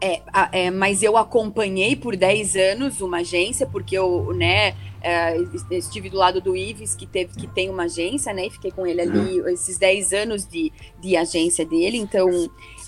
é, 0.00 0.22
é, 0.50 0.70
mas 0.70 1.02
eu 1.02 1.18
acompanhei 1.18 1.94
por 1.94 2.16
10 2.16 2.56
anos 2.56 3.02
uma 3.02 3.18
agência, 3.18 3.66
porque 3.66 3.98
eu, 3.98 4.32
né, 4.32 4.74
é, 5.04 5.36
estive 5.70 6.08
do 6.08 6.16
lado 6.16 6.40
do 6.40 6.56
Ives, 6.56 6.94
que, 6.94 7.06
teve, 7.06 7.34
que 7.34 7.46
tem 7.46 7.68
uma 7.68 7.84
agência, 7.84 8.32
né? 8.32 8.46
E 8.46 8.50
fiquei 8.50 8.70
com 8.70 8.86
ele 8.86 9.02
ali 9.02 9.40
uhum. 9.40 9.48
esses 9.48 9.76
10 9.76 10.12
anos 10.14 10.46
de, 10.46 10.72
de 10.98 11.14
agência 11.14 11.64
dele. 11.64 11.98
Então, 11.98 12.28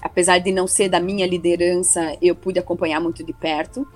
apesar 0.01 0.39
de 0.39 0.51
não 0.51 0.67
ser 0.67 0.89
da 0.89 0.99
minha 0.99 1.27
liderança, 1.27 2.17
eu 2.23 2.35
pude 2.35 2.59
acompanhar 2.59 3.01
muito 3.01 3.23
de 3.23 3.35
perto. 3.35 3.87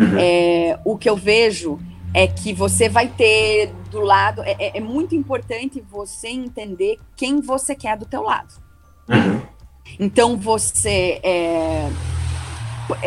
Uhum. 0.00 0.18
É, 0.18 0.80
o 0.82 0.96
que 0.96 1.10
eu 1.10 1.14
vejo 1.14 1.78
é 2.14 2.26
que 2.26 2.54
você 2.54 2.88
vai 2.88 3.06
ter 3.08 3.70
do 3.90 4.00
lado. 4.00 4.42
É, 4.42 4.56
é, 4.58 4.78
é 4.78 4.80
muito 4.80 5.14
importante 5.14 5.84
você 5.90 6.28
entender 6.28 6.98
quem 7.14 7.42
você 7.42 7.74
quer 7.74 7.98
do 7.98 8.06
teu 8.06 8.22
lado. 8.22 8.54
Uhum. 9.08 9.42
Então, 10.00 10.38
você. 10.38 11.20
É, 11.22 11.90
é, 11.90 12.17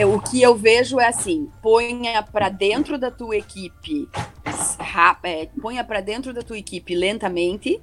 o 0.06 0.20
que 0.20 0.42
eu 0.42 0.56
vejo 0.56 1.00
é 1.00 1.08
assim: 1.08 1.50
ponha 1.62 2.22
para 2.24 2.50
dentro 2.50 2.98
da 2.98 3.10
tua 3.10 3.38
equipe, 3.38 4.08
é, 5.24 5.46
ponha 5.62 5.84
para 5.84 6.02
dentro 6.02 6.34
da 6.34 6.42
tua 6.42 6.58
equipe 6.58 6.96
lentamente 6.96 7.82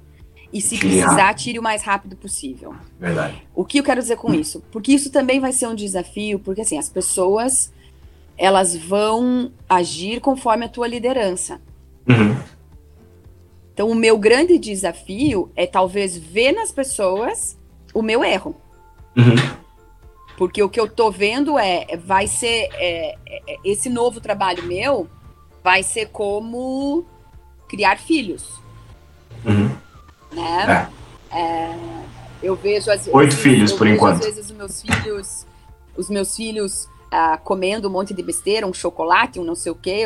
e 0.51 0.61
se 0.61 0.77
precisar 0.77 1.33
tire 1.35 1.59
o 1.59 1.63
mais 1.63 1.83
rápido 1.83 2.15
possível. 2.15 2.73
Verdade. 2.99 3.43
O 3.53 3.63
que 3.63 3.79
eu 3.79 3.83
quero 3.83 4.01
dizer 4.01 4.15
com 4.15 4.33
isso? 4.33 4.63
Porque 4.71 4.91
isso 4.91 5.11
também 5.11 5.39
vai 5.39 5.51
ser 5.51 5.67
um 5.67 5.75
desafio, 5.75 6.39
porque 6.39 6.61
assim 6.61 6.77
as 6.77 6.89
pessoas 6.89 7.71
elas 8.37 8.75
vão 8.75 9.51
agir 9.67 10.21
conforme 10.21 10.65
a 10.65 10.69
tua 10.69 10.87
liderança. 10.87 11.61
Uhum. 12.07 12.35
Então 13.73 13.89
o 13.89 13.95
meu 13.95 14.17
grande 14.17 14.57
desafio 14.57 15.51
é 15.55 15.67
talvez 15.67 16.17
ver 16.17 16.53
nas 16.53 16.71
pessoas 16.71 17.57
o 17.93 18.01
meu 18.01 18.23
erro. 18.23 18.55
Uhum. 19.15 19.35
Porque 20.39 20.63
o 20.63 20.69
que 20.69 20.79
eu 20.79 20.87
tô 20.87 21.11
vendo 21.11 21.59
é, 21.59 21.85
vai 21.97 22.25
ser, 22.25 22.69
é, 22.75 23.17
é, 23.27 23.57
esse 23.65 23.89
novo 23.89 24.21
trabalho 24.21 24.63
meu 24.63 25.05
vai 25.61 25.83
ser 25.83 26.05
como 26.11 27.05
criar 27.67 27.99
filhos. 27.99 28.49
Uhum. 29.45 29.69
Né? 30.31 30.89
É. 31.29 31.41
é 31.41 31.79
eu 32.41 32.55
vejo 32.55 32.89
as 32.89 33.05
Oito 33.07 33.35
filhos, 33.35 33.73
por 33.73 33.85
enquanto. 33.85 34.19
Às 34.19 34.27
vezes 34.27 34.45
os 34.45 34.51
meus 34.51 34.81
filhos, 34.81 35.45
os 35.97 36.09
meus 36.09 36.33
filhos 36.33 36.87
ah, 37.11 37.37
comendo 37.37 37.89
um 37.89 37.91
monte 37.91 38.13
de 38.13 38.23
besteira, 38.23 38.65
um 38.65 38.73
chocolate, 38.73 39.41
um 39.41 39.43
não 39.43 39.55
sei 39.55 39.73
o 39.73 39.75
quê, 39.75 40.05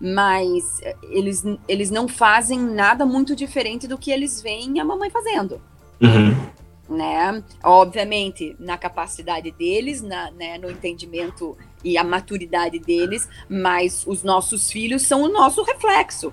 mas 0.00 0.80
eles, 1.10 1.42
eles 1.66 1.90
não 1.90 2.06
fazem 2.06 2.60
nada 2.60 3.04
muito 3.04 3.34
diferente 3.34 3.88
do 3.88 3.98
que 3.98 4.12
eles 4.12 4.40
veem 4.40 4.78
a 4.78 4.84
mamãe 4.84 5.10
fazendo. 5.10 5.60
Uhum 6.00 6.61
né? 6.92 7.42
Obviamente, 7.62 8.54
na 8.58 8.76
capacidade 8.76 9.50
deles, 9.50 10.02
na, 10.02 10.30
né, 10.30 10.58
no 10.58 10.70
entendimento 10.70 11.56
e 11.84 11.98
a 11.98 12.04
maturidade 12.04 12.78
deles, 12.78 13.28
mas 13.48 14.04
os 14.06 14.22
nossos 14.22 14.70
filhos 14.70 15.02
são 15.02 15.22
o 15.22 15.28
nosso 15.28 15.62
reflexo. 15.62 16.32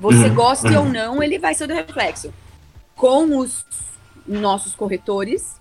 Você 0.00 0.28
uhum. 0.28 0.34
goste 0.34 0.66
uhum. 0.68 0.78
ou 0.78 0.84
não, 0.84 1.22
ele 1.22 1.38
vai 1.38 1.54
ser 1.54 1.70
o 1.70 1.74
reflexo. 1.74 2.32
Com 2.94 3.38
os 3.38 3.64
nossos 4.26 4.74
corretores, 4.74 5.56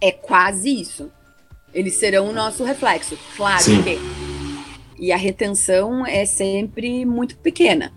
é 0.00 0.10
quase 0.10 0.80
isso. 0.80 1.10
Eles 1.74 1.94
serão 1.94 2.28
o 2.28 2.32
nosso 2.32 2.64
reflexo. 2.64 3.18
Claro 3.36 3.62
Sim. 3.62 3.82
que. 3.82 3.98
E 4.98 5.12
a 5.12 5.16
retenção 5.16 6.04
é 6.06 6.24
sempre 6.24 7.04
muito 7.04 7.36
pequena. 7.38 7.92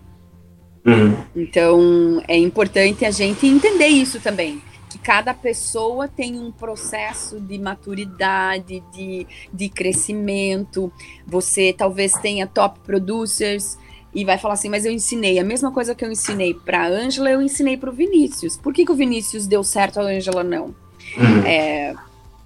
Uhum. 0.84 1.16
Então, 1.34 2.22
é 2.28 2.36
importante 2.36 3.04
a 3.04 3.10
gente 3.10 3.46
entender 3.46 3.86
isso 3.86 4.20
também 4.20 4.62
cada 5.02 5.34
pessoa 5.34 6.06
tem 6.06 6.38
um 6.38 6.50
processo 6.50 7.40
de 7.40 7.58
maturidade, 7.58 8.82
de, 8.92 9.26
de 9.52 9.68
crescimento. 9.68 10.92
Você 11.26 11.74
talvez 11.76 12.12
tenha 12.14 12.46
top 12.46 12.80
producers 12.80 13.76
e 14.14 14.24
vai 14.24 14.38
falar 14.38 14.54
assim, 14.54 14.68
mas 14.68 14.84
eu 14.84 14.92
ensinei 14.92 15.38
a 15.38 15.44
mesma 15.44 15.72
coisa 15.72 15.94
que 15.94 16.04
eu 16.04 16.10
ensinei 16.10 16.54
para 16.54 16.86
Ângela, 16.86 17.30
eu 17.30 17.40
ensinei 17.40 17.76
para 17.76 17.90
o 17.90 17.92
Vinícius. 17.92 18.56
Por 18.56 18.72
que, 18.72 18.84
que 18.84 18.92
o 18.92 18.94
Vinícius 18.94 19.46
deu 19.46 19.64
certo, 19.64 20.00
a 20.00 20.02
Ângela 20.02 20.44
não? 20.44 20.74
Uhum. 21.16 21.46
É, 21.46 21.94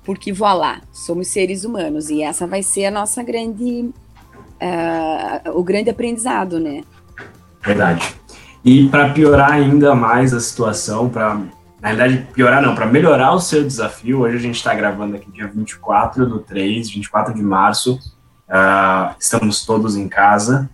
porque 0.04 0.32
lá, 0.32 0.80
somos 0.92 1.26
seres 1.26 1.64
humanos 1.64 2.08
e 2.08 2.22
essa 2.22 2.46
vai 2.46 2.62
ser 2.62 2.86
a 2.86 2.90
nossa 2.90 3.22
grande, 3.22 3.90
uh, 4.62 5.50
o 5.58 5.62
grande 5.64 5.90
aprendizado, 5.90 6.60
né? 6.60 6.84
Verdade. 7.60 8.14
E 8.64 8.88
para 8.88 9.12
piorar 9.12 9.52
ainda 9.52 9.94
mais 9.94 10.32
a 10.32 10.38
situação, 10.40 11.08
para 11.08 11.40
na 11.80 11.88
verdade, 11.88 12.26
piorar 12.32 12.62
não, 12.62 12.74
para 12.74 12.86
melhorar 12.86 13.32
o 13.32 13.40
seu 13.40 13.62
desafio, 13.62 14.20
hoje 14.20 14.36
a 14.36 14.40
gente 14.40 14.56
está 14.56 14.74
gravando 14.74 15.16
aqui 15.16 15.30
dia 15.30 15.46
24 15.46 16.26
do 16.26 16.38
3, 16.38 16.90
24 16.90 17.34
de 17.34 17.42
março, 17.42 17.94
uh, 18.48 19.14
estamos 19.18 19.64
todos 19.64 19.94
em 19.94 20.08
casa. 20.08 20.70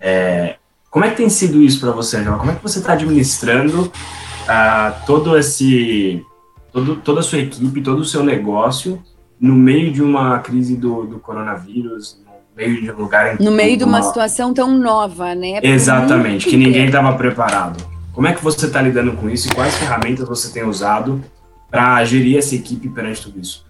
É, 0.00 0.56
como 0.90 1.04
é 1.04 1.10
que 1.10 1.16
tem 1.16 1.28
sido 1.28 1.60
isso 1.60 1.80
para 1.80 1.90
você, 1.90 2.18
Angela? 2.18 2.38
Como 2.38 2.52
é 2.52 2.54
que 2.54 2.62
você 2.62 2.78
está 2.78 2.92
administrando 2.92 3.86
uh, 3.86 5.06
todo 5.06 5.36
esse, 5.36 6.24
todo, 6.72 6.96
toda 6.96 7.20
a 7.20 7.22
sua 7.22 7.40
equipe, 7.40 7.82
todo 7.82 7.98
o 7.98 8.04
seu 8.04 8.22
negócio 8.22 9.02
no 9.40 9.54
meio 9.54 9.92
de 9.92 10.02
uma 10.02 10.38
crise 10.38 10.76
do, 10.76 11.04
do 11.04 11.18
coronavírus, 11.18 12.20
no 12.24 12.56
meio 12.56 12.80
de 12.80 12.90
um 12.90 12.96
lugar... 12.96 13.40
Em 13.40 13.44
no 13.44 13.50
meio 13.50 13.76
de 13.76 13.84
uma, 13.84 13.98
uma 13.98 14.02
situação 14.02 14.54
tão 14.54 14.76
nova, 14.78 15.34
né? 15.34 15.60
Exatamente, 15.62 16.48
que 16.48 16.56
ninguém 16.56 16.86
estava 16.86 17.12
preparado. 17.16 17.97
Como 18.18 18.26
é 18.26 18.34
que 18.34 18.42
você 18.42 18.66
está 18.66 18.82
lidando 18.82 19.16
com 19.16 19.30
isso 19.30 19.46
e 19.46 19.54
quais 19.54 19.76
ferramentas 19.76 20.26
você 20.26 20.52
tem 20.52 20.64
usado 20.64 21.22
para 21.70 22.04
gerir 22.04 22.36
essa 22.36 22.52
equipe 22.52 22.88
perante 22.88 23.22
tudo 23.22 23.38
isso? 23.38 23.64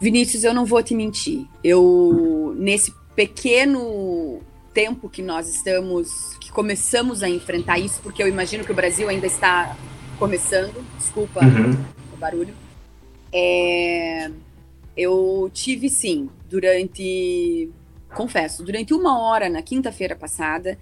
Vinícius, 0.00 0.42
eu 0.42 0.52
não 0.52 0.64
vou 0.64 0.82
te 0.82 0.92
mentir. 0.92 1.46
Eu, 1.62 2.52
nesse 2.58 2.92
pequeno 3.14 4.40
tempo 4.74 5.08
que 5.08 5.22
nós 5.22 5.48
estamos, 5.48 6.36
que 6.40 6.50
começamos 6.50 7.22
a 7.22 7.28
enfrentar 7.28 7.78
isso, 7.78 8.00
porque 8.02 8.20
eu 8.20 8.26
imagino 8.26 8.64
que 8.64 8.72
o 8.72 8.74
Brasil 8.74 9.08
ainda 9.08 9.28
está 9.28 9.76
começando, 10.18 10.84
desculpa 10.98 11.44
uhum. 11.44 11.78
o 12.12 12.16
barulho, 12.16 12.54
é, 13.32 14.32
eu 14.96 15.48
tive 15.54 15.88
sim, 15.88 16.28
durante 16.50 17.70
confesso, 18.16 18.64
durante 18.64 18.92
uma 18.94 19.20
hora 19.20 19.48
na 19.48 19.62
quinta-feira 19.62 20.16
passada, 20.16 20.78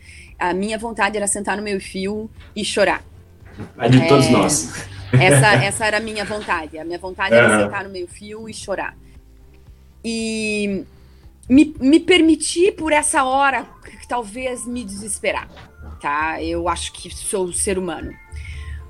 a 0.50 0.54
minha 0.54 0.78
vontade 0.78 1.16
era 1.16 1.26
sentar 1.26 1.56
no 1.56 1.62
meu 1.62 1.80
fio 1.80 2.30
e 2.54 2.64
chorar. 2.64 3.02
A 3.78 3.88
de 3.88 4.00
é, 4.00 4.06
todos 4.06 4.28
nós. 4.30 4.88
Essa, 5.12 5.54
essa 5.64 5.86
era 5.86 5.98
a 5.98 6.00
minha 6.00 6.24
vontade. 6.24 6.78
A 6.78 6.84
minha 6.84 6.98
vontade 6.98 7.34
uhum. 7.34 7.40
era 7.40 7.64
sentar 7.64 7.84
no 7.84 7.90
meu 7.90 8.06
fio 8.08 8.48
e 8.48 8.54
chorar. 8.54 8.96
E 10.04 10.84
me, 11.48 11.74
me 11.80 12.00
permitir 12.00 12.72
por 12.72 12.92
essa 12.92 13.24
hora, 13.24 13.66
talvez 14.08 14.66
me 14.66 14.84
desesperar, 14.84 15.48
tá? 16.00 16.42
Eu 16.42 16.68
acho 16.68 16.92
que 16.92 17.14
sou 17.14 17.52
ser 17.52 17.78
humano. 17.78 18.12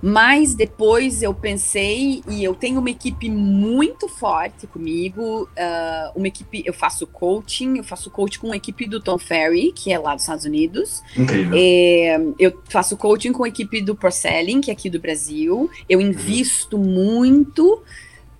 Mas 0.06 0.54
depois 0.54 1.22
eu 1.22 1.32
pensei 1.32 2.22
e 2.28 2.44
eu 2.44 2.54
tenho 2.54 2.78
uma 2.78 2.90
equipe 2.90 3.30
muito 3.30 4.06
forte 4.06 4.66
comigo, 4.66 5.44
uh, 5.44 6.12
uma 6.14 6.28
equipe, 6.28 6.62
eu 6.66 6.74
faço 6.74 7.06
coaching, 7.06 7.78
eu 7.78 7.84
faço 7.84 8.10
coaching 8.10 8.38
com 8.38 8.48
uma 8.48 8.56
equipe 8.56 8.86
do 8.86 9.00
Tom 9.00 9.16
Ferry, 9.16 9.72
que 9.72 9.90
é 9.90 9.98
lá 9.98 10.12
dos 10.14 10.24
Estados 10.24 10.44
Unidos. 10.44 11.02
Incrível. 11.16 11.54
É, 11.56 12.20
eu 12.38 12.62
faço 12.68 12.98
coaching 12.98 13.32
com 13.32 13.44
a 13.44 13.48
equipe 13.48 13.80
do 13.80 13.96
Porcelling, 13.96 14.60
que 14.60 14.70
é 14.70 14.74
aqui 14.74 14.90
do 14.90 15.00
Brasil. 15.00 15.70
Eu 15.88 16.00
uhum. 16.00 16.08
invisto 16.08 16.76
uhum. 16.76 16.84
muito 16.84 17.82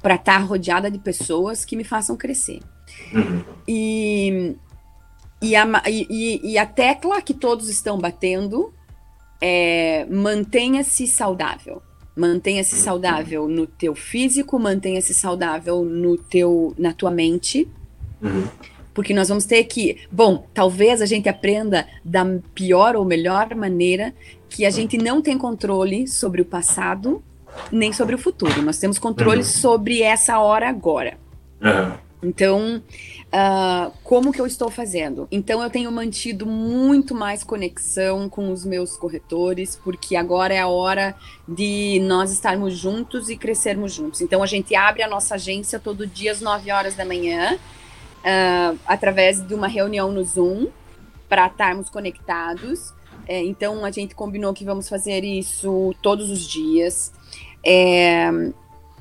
para 0.03 0.17
estar 0.17 0.41
tá 0.41 0.45
rodeada 0.45 0.91
de 0.91 0.99
pessoas 0.99 1.65
que 1.65 1.77
me 1.77 1.85
façam 1.85 2.15
crescer. 2.15 2.61
Uhum. 3.11 3.43
E, 3.67 4.55
e, 5.41 5.57
a, 5.57 5.83
e, 5.89 6.53
e 6.53 6.59
a 6.59 6.67
tecla 6.67 7.23
que 7.23 7.33
todos 7.33 7.71
estão 7.71 7.97
batendo 7.97 8.71
é, 9.47 10.07
mantenha-se 10.11 11.07
saudável. 11.07 11.83
Mantenha-se 12.17 12.77
saudável 12.77 13.47
no 13.47 13.67
teu 13.67 13.95
físico, 13.95 14.59
mantenha-se 14.59 15.13
saudável 15.13 15.85
no 15.85 16.17
teu, 16.17 16.75
na 16.79 16.95
tua 16.95 17.11
mente. 17.11 17.69
Uhum. 18.23 18.47
Porque 18.95 19.13
nós 19.13 19.29
vamos 19.29 19.45
ter 19.45 19.65
que, 19.65 19.99
bom, 20.11 20.49
talvez 20.55 21.03
a 21.03 21.07
gente 21.07 21.29
aprenda 21.29 21.87
da 22.03 22.25
pior 22.55 22.97
ou 22.97 23.05
melhor 23.05 23.55
maneira 23.55 24.15
que 24.49 24.65
a 24.65 24.71
gente 24.71 24.97
não 24.97 25.21
tem 25.21 25.37
controle 25.37 26.09
sobre 26.09 26.41
o 26.41 26.45
passado 26.47 27.23
nem 27.71 27.93
sobre 27.93 28.15
o 28.15 28.19
futuro. 28.19 28.63
Nós 28.63 28.79
temos 28.79 28.99
controle 28.99 29.41
uhum. 29.41 29.45
sobre 29.45 30.01
essa 30.01 30.39
hora 30.39 30.71
agora. 30.71 31.19
Uhum. 31.61 32.04
Então, 32.25 32.83
uh, 33.27 33.93
como 34.03 34.33
que 34.33 34.41
eu 34.41 34.47
estou 34.47 34.71
fazendo? 34.71 35.29
Então, 35.31 35.63
eu 35.63 35.69
tenho 35.69 35.93
mantido 35.93 36.47
muito 36.47 37.15
mais 37.15 37.45
conexão 37.45 38.29
com 38.29 38.51
os 38.51 38.65
meus 38.65 38.97
corretores, 38.97 39.79
porque 39.85 40.17
agora 40.17 40.55
é 40.55 40.61
a 40.61 40.69
hora 40.69 41.15
de 41.47 42.01
nós 42.01 42.33
estarmos 42.33 42.77
juntos 42.77 43.29
e 43.29 43.37
crescermos 43.37 43.93
juntos. 43.93 44.23
Então, 44.23 44.43
a 44.43 44.47
gente 44.47 44.75
abre 44.75 45.03
a 45.03 45.09
nossa 45.09 45.35
agência 45.35 45.79
todo 45.79 46.07
dia 46.07 46.33
às 46.33 46.41
9 46.41 46.71
horas 46.71 46.95
da 46.95 47.05
manhã, 47.05 47.57
uh, 47.57 48.79
através 48.87 49.47
de 49.47 49.55
uma 49.55 49.69
reunião 49.69 50.11
no 50.11 50.25
Zoom, 50.25 50.69
para 51.29 51.47
estarmos 51.47 51.91
conectados. 51.91 52.93
É, 53.27 53.43
então, 53.43 53.85
a 53.85 53.91
gente 53.91 54.15
combinou 54.15 54.53
que 54.55 54.65
vamos 54.65 54.89
fazer 54.89 55.25
isso 55.25 55.95
todos 56.03 56.31
os 56.31 56.47
dias. 56.47 57.13
É, 57.65 58.31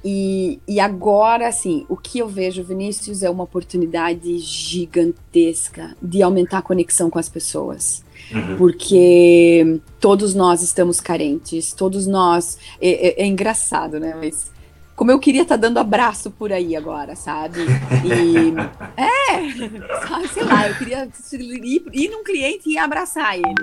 e, 0.03 0.60
e 0.67 0.79
agora, 0.79 1.48
assim, 1.48 1.86
o 1.88 1.95
que 1.95 2.19
eu 2.19 2.27
vejo, 2.27 2.63
Vinícius, 2.63 3.24
é 3.24 3.29
uma 3.29 3.43
oportunidade 3.43 4.38
gigantesca 4.39 5.95
de 6.01 6.22
aumentar 6.22 6.57
a 6.57 6.62
conexão 6.62 7.10
com 7.10 7.17
as 7.17 7.29
pessoas. 7.29 8.03
Uhum. 8.31 8.57
Porque 8.57 9.79
todos 10.00 10.33
nós 10.33 10.62
estamos 10.62 11.00
carentes, 11.00 11.72
todos 11.72 12.05
nós. 12.05 12.57
É, 12.81 13.22
é, 13.22 13.24
é 13.24 13.25
engraçado, 13.25 14.00
né? 14.00 14.13
Mas 14.19 14.51
como 14.95 15.10
eu 15.10 15.19
queria 15.19 15.43
estar 15.43 15.55
tá 15.57 15.62
dando 15.62 15.79
abraço 15.79 16.29
por 16.31 16.51
aí 16.51 16.75
agora, 16.75 17.15
sabe? 17.15 17.62
E. 18.03 18.53
é, 19.00 20.07
sabe, 20.07 20.27
sei 20.27 20.43
lá, 20.43 20.67
eu 20.67 20.75
queria 20.75 21.10
ir, 21.33 21.83
ir 21.93 22.10
num 22.10 22.24
cliente 22.24 22.69
e 22.69 22.77
abraçar 22.77 23.36
ele. 23.36 23.55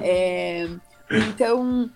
É, 0.00 0.68
então, 1.10 1.90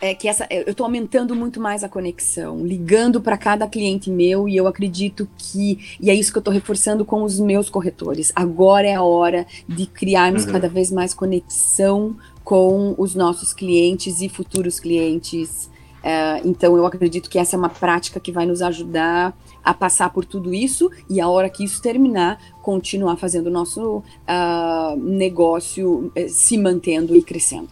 é 0.00 0.14
que 0.14 0.28
essa, 0.28 0.46
eu 0.50 0.70
estou 0.70 0.84
aumentando 0.84 1.34
muito 1.34 1.60
mais 1.60 1.82
a 1.82 1.88
conexão, 1.88 2.64
ligando 2.64 3.20
para 3.20 3.36
cada 3.36 3.66
cliente 3.66 4.10
meu 4.10 4.48
e 4.48 4.56
eu 4.56 4.66
acredito 4.66 5.28
que 5.36 5.96
e 6.00 6.08
é 6.08 6.14
isso 6.14 6.30
que 6.30 6.38
eu 6.38 6.40
estou 6.40 6.54
reforçando 6.54 7.04
com 7.04 7.22
os 7.22 7.40
meus 7.40 7.68
corretores. 7.68 8.32
Agora 8.34 8.86
é 8.86 8.94
a 8.94 9.02
hora 9.02 9.46
de 9.68 9.86
criarmos 9.86 10.44
uhum. 10.44 10.52
cada 10.52 10.68
vez 10.68 10.92
mais 10.92 11.12
conexão 11.12 12.16
com 12.44 12.94
os 12.96 13.14
nossos 13.14 13.52
clientes 13.52 14.20
e 14.20 14.28
futuros 14.28 14.78
clientes. 14.78 15.68
Uh, 15.98 16.46
então 16.46 16.76
eu 16.76 16.86
acredito 16.86 17.28
que 17.28 17.38
essa 17.38 17.56
é 17.56 17.58
uma 17.58 17.68
prática 17.68 18.20
que 18.20 18.30
vai 18.30 18.46
nos 18.46 18.62
ajudar 18.62 19.36
a 19.64 19.74
passar 19.74 20.10
por 20.10 20.24
tudo 20.24 20.54
isso 20.54 20.90
e 21.10 21.20
a 21.20 21.28
hora 21.28 21.50
que 21.50 21.64
isso 21.64 21.82
terminar, 21.82 22.40
continuar 22.62 23.16
fazendo 23.16 23.48
o 23.48 23.50
nosso 23.50 23.96
uh, 23.96 24.96
negócio 24.96 26.12
uh, 26.16 26.28
se 26.28 26.56
mantendo 26.56 27.16
e 27.16 27.22
crescendo. 27.22 27.68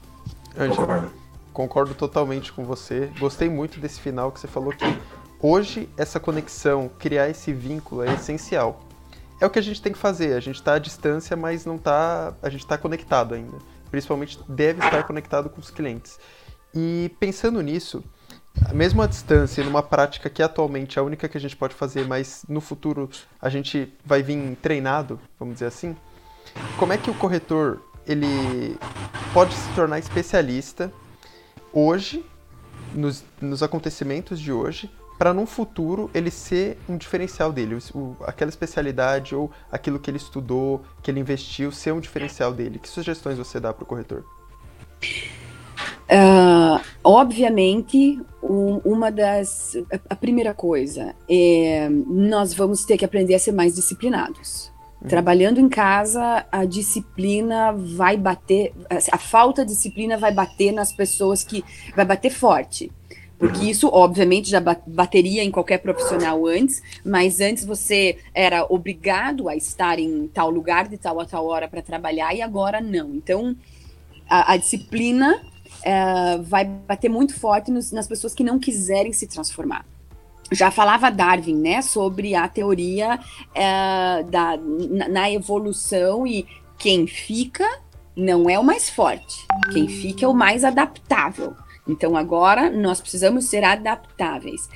Angela, 0.58 1.10
concordo 1.56 1.94
totalmente 1.94 2.52
com 2.52 2.64
você. 2.64 3.10
Gostei 3.18 3.48
muito 3.48 3.80
desse 3.80 3.98
final 3.98 4.30
que 4.30 4.38
você 4.38 4.46
falou 4.46 4.74
que 4.74 4.84
hoje 5.40 5.88
essa 5.96 6.20
conexão, 6.20 6.90
criar 6.98 7.30
esse 7.30 7.50
vínculo 7.50 8.02
é 8.02 8.12
essencial. 8.12 8.80
É 9.40 9.46
o 9.46 9.48
que 9.48 9.58
a 9.58 9.62
gente 9.62 9.80
tem 9.80 9.90
que 9.90 9.98
fazer. 9.98 10.34
A 10.34 10.40
gente 10.40 10.56
está 10.56 10.74
à 10.74 10.78
distância, 10.78 11.34
mas 11.34 11.64
não 11.64 11.78
tá, 11.78 12.34
a 12.42 12.50
gente 12.50 12.60
está 12.60 12.76
conectado 12.76 13.34
ainda. 13.34 13.56
Principalmente 13.90 14.38
deve 14.46 14.84
estar 14.84 15.04
conectado 15.04 15.48
com 15.48 15.58
os 15.58 15.70
clientes. 15.70 16.18
E 16.74 17.10
pensando 17.18 17.62
nisso, 17.62 18.04
mesmo 18.74 19.00
à 19.00 19.06
distância, 19.06 19.64
numa 19.64 19.82
prática 19.82 20.28
que 20.28 20.42
atualmente 20.42 20.98
é 20.98 21.00
a 21.00 21.04
única 21.04 21.26
que 21.26 21.38
a 21.38 21.40
gente 21.40 21.56
pode 21.56 21.74
fazer, 21.74 22.06
mas 22.06 22.44
no 22.46 22.60
futuro 22.60 23.08
a 23.40 23.48
gente 23.48 23.90
vai 24.04 24.22
vir 24.22 24.58
treinado, 24.60 25.18
vamos 25.38 25.54
dizer 25.54 25.66
assim. 25.66 25.96
Como 26.78 26.92
é 26.92 26.98
que 26.98 27.10
o 27.10 27.14
corretor 27.14 27.80
ele 28.06 28.78
pode 29.32 29.54
se 29.54 29.70
tornar 29.74 29.98
especialista 29.98 30.92
hoje 31.76 32.24
nos, 32.94 33.22
nos 33.38 33.62
acontecimentos 33.62 34.40
de 34.40 34.50
hoje 34.50 34.90
para 35.18 35.34
num 35.34 35.46
futuro 35.46 36.10
ele 36.14 36.30
ser 36.30 36.78
um 36.88 36.96
diferencial 36.96 37.52
dele, 37.52 37.78
o, 37.94 38.16
aquela 38.22 38.48
especialidade 38.48 39.34
ou 39.34 39.50
aquilo 39.70 39.98
que 39.98 40.10
ele 40.10 40.18
estudou, 40.18 40.82
que 41.02 41.10
ele 41.10 41.20
investiu, 41.20 41.70
ser 41.72 41.92
um 41.92 42.00
diferencial 42.00 42.52
dele. 42.52 42.78
Que 42.78 42.88
sugestões 42.88 43.38
você 43.38 43.58
dá 43.58 43.72
para 43.72 43.82
o 43.82 43.86
corretor? 43.86 44.24
Uh, 46.08 46.80
obviamente, 47.02 48.20
um, 48.42 48.76
uma 48.84 49.10
das. 49.10 49.76
A 50.08 50.14
primeira 50.14 50.52
coisa 50.54 51.14
é 51.28 51.88
nós 51.90 52.52
vamos 52.52 52.84
ter 52.84 52.96
que 52.96 53.04
aprender 53.04 53.34
a 53.34 53.38
ser 53.38 53.52
mais 53.52 53.74
disciplinados. 53.74 54.70
Uhum. 55.06 55.10
Trabalhando 55.10 55.60
em 55.60 55.68
casa, 55.68 56.44
a 56.50 56.64
disciplina 56.64 57.72
vai 57.72 58.16
bater, 58.16 58.72
a 59.12 59.18
falta 59.18 59.64
de 59.64 59.72
disciplina 59.72 60.18
vai 60.18 60.32
bater 60.32 60.72
nas 60.72 60.92
pessoas 60.92 61.44
que. 61.44 61.64
vai 61.94 62.04
bater 62.04 62.30
forte. 62.30 62.90
Porque 63.38 63.60
uhum. 63.60 63.66
isso, 63.66 63.88
obviamente, 63.92 64.50
já 64.50 64.60
bateria 64.60 65.44
em 65.44 65.50
qualquer 65.50 65.78
profissional 65.78 66.46
antes, 66.46 66.82
mas 67.04 67.40
antes 67.40 67.64
você 67.64 68.18
era 68.34 68.66
obrigado 68.68 69.48
a 69.48 69.54
estar 69.54 69.98
em 69.98 70.26
tal 70.28 70.50
lugar 70.50 70.88
de 70.88 70.96
tal 70.96 71.20
a 71.20 71.24
tal 71.24 71.46
hora 71.46 71.68
para 71.68 71.82
trabalhar 71.82 72.34
e 72.34 72.42
agora 72.42 72.80
não. 72.80 73.14
Então, 73.14 73.54
a, 74.28 74.54
a 74.54 74.56
disciplina 74.56 75.40
é, 75.84 76.38
vai 76.38 76.64
bater 76.64 77.10
muito 77.10 77.38
forte 77.38 77.70
nos, 77.70 77.92
nas 77.92 78.08
pessoas 78.08 78.34
que 78.34 78.42
não 78.42 78.58
quiserem 78.58 79.12
se 79.12 79.26
transformar. 79.26 79.84
Já 80.52 80.70
falava 80.70 81.10
Darwin, 81.10 81.56
né, 81.56 81.82
sobre 81.82 82.34
a 82.34 82.46
teoria 82.46 83.18
é, 83.54 84.22
da, 84.24 84.56
na, 84.90 85.08
na 85.08 85.30
evolução 85.30 86.26
e 86.26 86.46
quem 86.78 87.06
fica 87.06 87.66
não 88.16 88.48
é 88.48 88.58
o 88.58 88.64
mais 88.64 88.88
forte, 88.88 89.46
quem 89.72 89.88
fica 89.88 90.24
é 90.24 90.28
o 90.28 90.34
mais 90.34 90.64
adaptável. 90.64 91.54
Então 91.86 92.16
agora 92.16 92.70
nós 92.70 93.00
precisamos 93.00 93.44
ser 93.44 93.62
adaptáveis. 93.62 94.68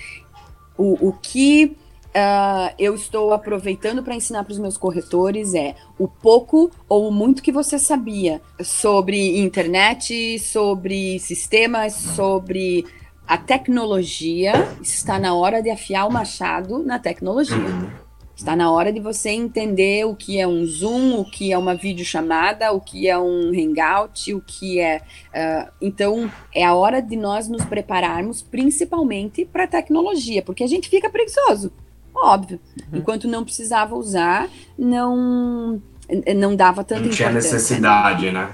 O, 0.77 1.09
o 1.09 1.13
que 1.13 1.77
uh, 2.11 2.75
eu 2.79 2.95
estou 2.95 3.33
aproveitando 3.33 4.03
para 4.03 4.15
ensinar 4.15 4.45
para 4.45 4.53
os 4.53 4.59
meus 4.59 4.77
corretores 4.77 5.55
é 5.55 5.75
o 5.99 6.07
pouco 6.07 6.71
ou 6.89 7.09
o 7.09 7.13
muito 7.13 7.43
que 7.43 7.53
você 7.53 7.79
sabia 7.79 8.41
sobre 8.63 9.39
internet, 9.39 10.39
sobre 10.39 11.19
sistemas, 11.19 11.95
sobre 11.95 12.85
a 13.31 13.39
tecnologia. 13.39 14.53
Está 14.83 15.17
na 15.17 15.33
hora 15.35 15.63
de 15.63 15.71
afiar 15.71 16.09
o 16.09 16.13
machado 16.13 16.83
na 16.83 16.99
tecnologia. 16.99 17.57
Uhum. 17.57 17.89
Está 18.35 18.57
na 18.57 18.73
hora 18.73 18.93
de 18.93 18.99
você 18.99 19.31
entender 19.31 20.05
o 20.05 20.17
que 20.17 20.41
é 20.41 20.49
um 20.49 20.67
Zoom, 20.67 21.21
o 21.21 21.25
que 21.25 21.53
é 21.53 21.59
uma 21.59 21.77
videochamada, 21.77 22.73
o 22.73 22.81
que 22.81 23.07
é 23.07 23.17
um 23.17 23.51
Hangout, 23.51 24.35
o 24.35 24.41
que 24.41 24.81
é. 24.81 25.01
Uh, 25.29 25.71
então, 25.81 26.33
é 26.53 26.65
a 26.65 26.75
hora 26.75 27.01
de 27.01 27.15
nós 27.15 27.49
nos 27.49 27.65
prepararmos 27.65 28.43
principalmente 28.43 29.45
para 29.45 29.63
a 29.63 29.69
tecnologia, 29.69 30.43
porque 30.43 30.65
a 30.65 30.67
gente 30.67 30.89
fica 30.89 31.09
preguiçoso, 31.09 31.71
óbvio. 32.13 32.59
Uhum. 32.91 32.99
Enquanto 32.99 33.29
não 33.29 33.45
precisava 33.45 33.95
usar, 33.95 34.49
não, 34.77 35.81
não 36.35 36.57
dava 36.57 36.83
tanta 36.83 37.03
não 37.03 37.11
tinha 37.11 37.31
necessidade, 37.31 38.33
né? 38.33 38.51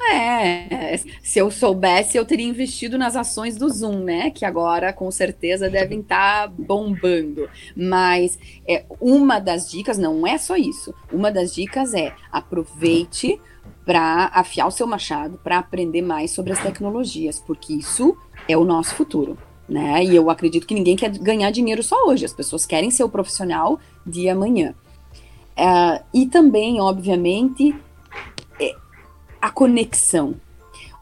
É, 0.00 0.96
se 1.22 1.38
eu 1.38 1.50
soubesse, 1.50 2.16
eu 2.16 2.24
teria 2.24 2.46
investido 2.46 2.96
nas 2.96 3.16
ações 3.16 3.56
do 3.56 3.68
Zoom, 3.68 4.04
né? 4.04 4.30
Que 4.30 4.44
agora 4.44 4.92
com 4.92 5.10
certeza 5.10 5.68
devem 5.68 6.00
estar 6.00 6.48
tá 6.48 6.54
bombando. 6.56 7.48
Mas 7.76 8.38
é, 8.66 8.84
uma 9.00 9.38
das 9.38 9.70
dicas, 9.70 9.98
não 9.98 10.26
é 10.26 10.38
só 10.38 10.56
isso. 10.56 10.94
Uma 11.12 11.30
das 11.30 11.54
dicas 11.54 11.94
é 11.94 12.14
aproveite 12.30 13.40
para 13.84 14.30
afiar 14.34 14.66
o 14.66 14.70
seu 14.70 14.86
machado, 14.86 15.40
para 15.42 15.58
aprender 15.58 16.02
mais 16.02 16.30
sobre 16.30 16.52
as 16.52 16.62
tecnologias, 16.62 17.40
porque 17.40 17.72
isso 17.72 18.16
é 18.46 18.56
o 18.56 18.64
nosso 18.64 18.94
futuro. 18.94 19.38
Né? 19.68 20.04
E 20.04 20.14
eu 20.14 20.30
acredito 20.30 20.66
que 20.66 20.74
ninguém 20.74 20.96
quer 20.96 21.10
ganhar 21.18 21.50
dinheiro 21.50 21.82
só 21.82 22.06
hoje, 22.06 22.24
as 22.24 22.32
pessoas 22.32 22.64
querem 22.64 22.90
ser 22.90 23.04
o 23.04 23.08
profissional 23.08 23.78
de 24.06 24.28
amanhã. 24.28 24.74
Uh, 25.58 26.04
e 26.14 26.26
também, 26.26 26.80
obviamente, 26.80 27.74
a 29.40 29.50
conexão. 29.50 30.34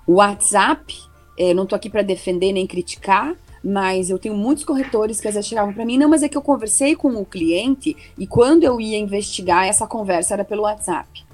O 0.06 0.14
WhatsApp, 0.14 0.94
é, 1.38 1.52
não 1.52 1.64
estou 1.64 1.76
aqui 1.76 1.90
para 1.90 2.02
defender 2.02 2.52
nem 2.52 2.66
criticar, 2.66 3.34
mas 3.62 4.10
eu 4.10 4.18
tenho 4.18 4.36
muitos 4.36 4.64
corretores 4.64 5.20
que 5.20 5.26
às 5.26 5.34
vezes 5.34 5.48
chegavam 5.48 5.74
para 5.74 5.84
mim, 5.84 5.98
não, 5.98 6.08
mas 6.08 6.22
é 6.22 6.28
que 6.28 6.36
eu 6.36 6.42
conversei 6.42 6.94
com 6.94 7.08
o 7.16 7.24
cliente 7.24 7.96
e 8.16 8.26
quando 8.26 8.62
eu 8.62 8.80
ia 8.80 8.96
investigar, 8.96 9.66
essa 9.66 9.86
conversa 9.86 10.34
era 10.34 10.44
pelo 10.44 10.62
WhatsApp. 10.62 11.26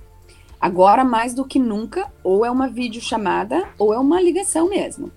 Agora, 0.59 1.05
mais 1.05 1.35
do 1.35 1.45
que 1.45 1.59
nunca, 1.59 2.11
ou 2.23 2.45
é 2.45 2.51
uma 2.51 2.69
videochamada 2.69 3.69
ou 3.79 3.93
é 3.93 3.99
uma 3.99 4.21
ligação 4.21 4.69
mesmo. 4.69 5.11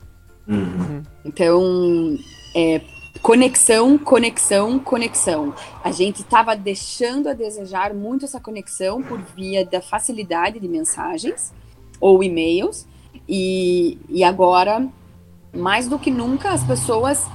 Uhum. 0.47 1.03
Então, 1.23 2.17
é, 2.53 2.81
conexão, 3.21 3.97
conexão, 3.97 4.77
conexão. 4.79 5.53
A 5.83 5.91
gente 5.91 6.21
estava 6.21 6.55
deixando 6.55 7.29
a 7.29 7.33
desejar 7.33 7.93
muito 7.93 8.25
essa 8.25 8.39
conexão 8.39 9.01
por 9.01 9.21
via 9.35 9.65
da 9.65 9.81
facilidade 9.81 10.59
de 10.59 10.67
mensagens 10.67 11.53
ou 11.99 12.23
e-mails. 12.23 12.87
E, 13.27 13.97
e 14.09 14.23
agora, 14.23 14.87
mais 15.53 15.87
do 15.87 15.97
que 15.97 16.11
nunca, 16.11 16.51
as 16.51 16.63
pessoas 16.63 17.25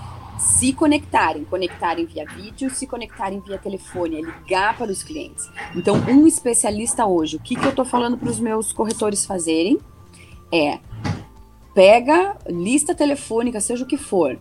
se 0.40 0.72
conectarem, 0.72 1.44
conectarem 1.44 2.06
via 2.06 2.24
vídeo, 2.24 2.70
se 2.70 2.86
conectarem 2.86 3.40
via 3.40 3.58
telefone, 3.58 4.16
é 4.16 4.20
ligar 4.22 4.76
para 4.76 4.90
os 4.90 5.02
clientes. 5.02 5.48
Então, 5.76 5.96
um 6.08 6.26
especialista 6.26 7.04
hoje, 7.04 7.36
o 7.36 7.40
que, 7.40 7.54
que 7.54 7.64
eu 7.64 7.70
estou 7.70 7.84
falando 7.84 8.16
para 8.16 8.28
os 8.28 8.40
meus 8.40 8.72
corretores 8.72 9.26
fazerem 9.26 9.78
é 10.52 10.78
pega 11.74 12.36
lista 12.48 12.94
telefônica, 12.94 13.60
seja 13.60 13.84
o 13.84 13.86
que 13.86 13.96
for, 13.96 14.38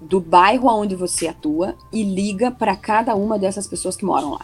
do 0.00 0.20
bairro 0.20 0.68
onde 0.68 0.94
você 0.94 1.26
atua 1.26 1.74
e 1.92 2.02
liga 2.02 2.50
para 2.50 2.76
cada 2.76 3.14
uma 3.14 3.38
dessas 3.38 3.66
pessoas 3.66 3.96
que 3.96 4.04
moram 4.04 4.32
lá. 4.32 4.40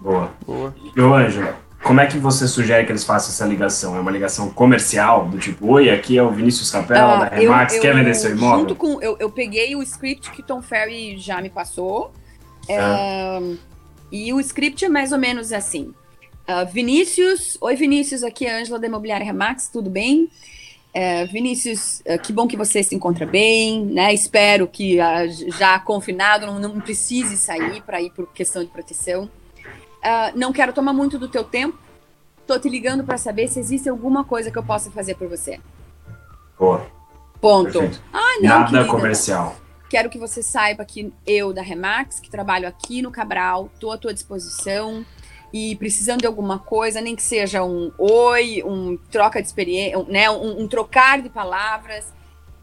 Boa. 0.00 0.32
Boa. 0.44 0.74
Meu 0.96 1.14
anjo, 1.14 1.46
como 1.82 2.00
é 2.00 2.06
que 2.06 2.16
você 2.16 2.46
sugere 2.46 2.84
que 2.86 2.92
eles 2.92 3.04
façam 3.04 3.30
essa 3.30 3.44
ligação? 3.44 3.96
É 3.96 4.00
uma 4.00 4.10
ligação 4.10 4.48
comercial, 4.50 5.28
do 5.28 5.38
tipo, 5.38 5.66
oi, 5.72 5.90
aqui 5.90 6.16
é 6.16 6.22
o 6.22 6.30
Vinícius 6.30 6.70
Capela, 6.70 7.14
ah, 7.14 7.28
da 7.28 7.36
Remax, 7.36 7.74
eu, 7.74 7.80
quer 7.80 7.94
vender 7.94 8.14
seu 8.14 8.30
imóvel? 8.30 8.60
Junto 8.60 8.74
com, 8.76 9.02
eu, 9.02 9.16
eu 9.18 9.30
peguei 9.30 9.74
o 9.74 9.82
script 9.82 10.30
que 10.30 10.42
Tom 10.42 10.62
Ferry 10.62 11.18
já 11.18 11.40
me 11.42 11.50
passou, 11.50 12.12
ah. 12.70 13.40
e 14.10 14.32
o 14.32 14.40
script 14.40 14.84
é 14.84 14.88
mais 14.88 15.12
ou 15.12 15.18
menos 15.18 15.52
assim. 15.52 15.92
Uh, 16.42 16.66
Vinícius, 16.72 17.56
oi 17.60 17.76
Vinícius, 17.76 18.24
aqui 18.24 18.46
é 18.46 18.54
a 18.54 18.60
Ângela 18.60 18.78
da 18.78 18.86
Imobiliária 18.86 19.24
Remax, 19.24 19.68
tudo 19.68 19.88
bem? 19.88 20.28
É, 20.94 21.24
Vinícius, 21.24 22.00
uh, 22.00 22.20
que 22.20 22.32
bom 22.32 22.46
que 22.46 22.56
você 22.56 22.82
se 22.82 22.94
encontra 22.94 23.24
bem, 23.24 23.86
né? 23.86 24.12
Espero 24.12 24.66
que 24.66 24.98
uh, 24.98 25.52
já 25.58 25.78
confinado 25.78 26.44
não, 26.46 26.58
não 26.58 26.80
precise 26.80 27.36
sair 27.36 27.80
para 27.82 28.02
ir 28.02 28.10
por 28.10 28.26
questão 28.32 28.62
de 28.62 28.70
proteção. 28.70 29.30
Uh, 30.02 30.36
não 30.36 30.52
quero 30.52 30.72
tomar 30.72 30.92
muito 30.92 31.18
do 31.18 31.28
teu 31.28 31.44
tempo. 31.44 31.78
Tô 32.46 32.58
te 32.58 32.68
ligando 32.68 33.04
para 33.04 33.16
saber 33.16 33.48
se 33.48 33.60
existe 33.60 33.88
alguma 33.88 34.24
coisa 34.24 34.50
que 34.50 34.58
eu 34.58 34.62
possa 34.62 34.90
fazer 34.90 35.14
por 35.14 35.28
você. 35.28 35.60
Boa. 36.58 36.84
Ponto. 37.40 37.78
Ah, 38.12 38.38
não, 38.40 38.48
Nada 38.48 38.70
querida. 38.70 38.88
comercial. 38.88 39.56
Quero 39.88 40.08
que 40.08 40.18
você 40.18 40.42
saiba 40.42 40.84
que 40.84 41.12
eu, 41.26 41.52
da 41.52 41.62
Remax, 41.62 42.18
que 42.18 42.30
trabalho 42.30 42.66
aqui 42.66 43.02
no 43.02 43.10
Cabral, 43.10 43.70
tô 43.78 43.90
à 43.90 43.98
tua 43.98 44.12
disposição. 44.12 45.04
E 45.52 45.76
precisando 45.76 46.20
de 46.20 46.26
alguma 46.26 46.58
coisa, 46.58 47.00
nem 47.00 47.14
que 47.14 47.22
seja 47.22 47.62
um 47.62 47.92
oi, 47.98 48.62
um 48.64 48.96
troca 49.10 49.40
de 49.40 49.46
experiência, 49.46 49.98
um, 49.98 50.04
né, 50.04 50.30
um, 50.30 50.62
um 50.62 50.66
trocar 50.66 51.20
de 51.20 51.28
palavras, 51.28 52.12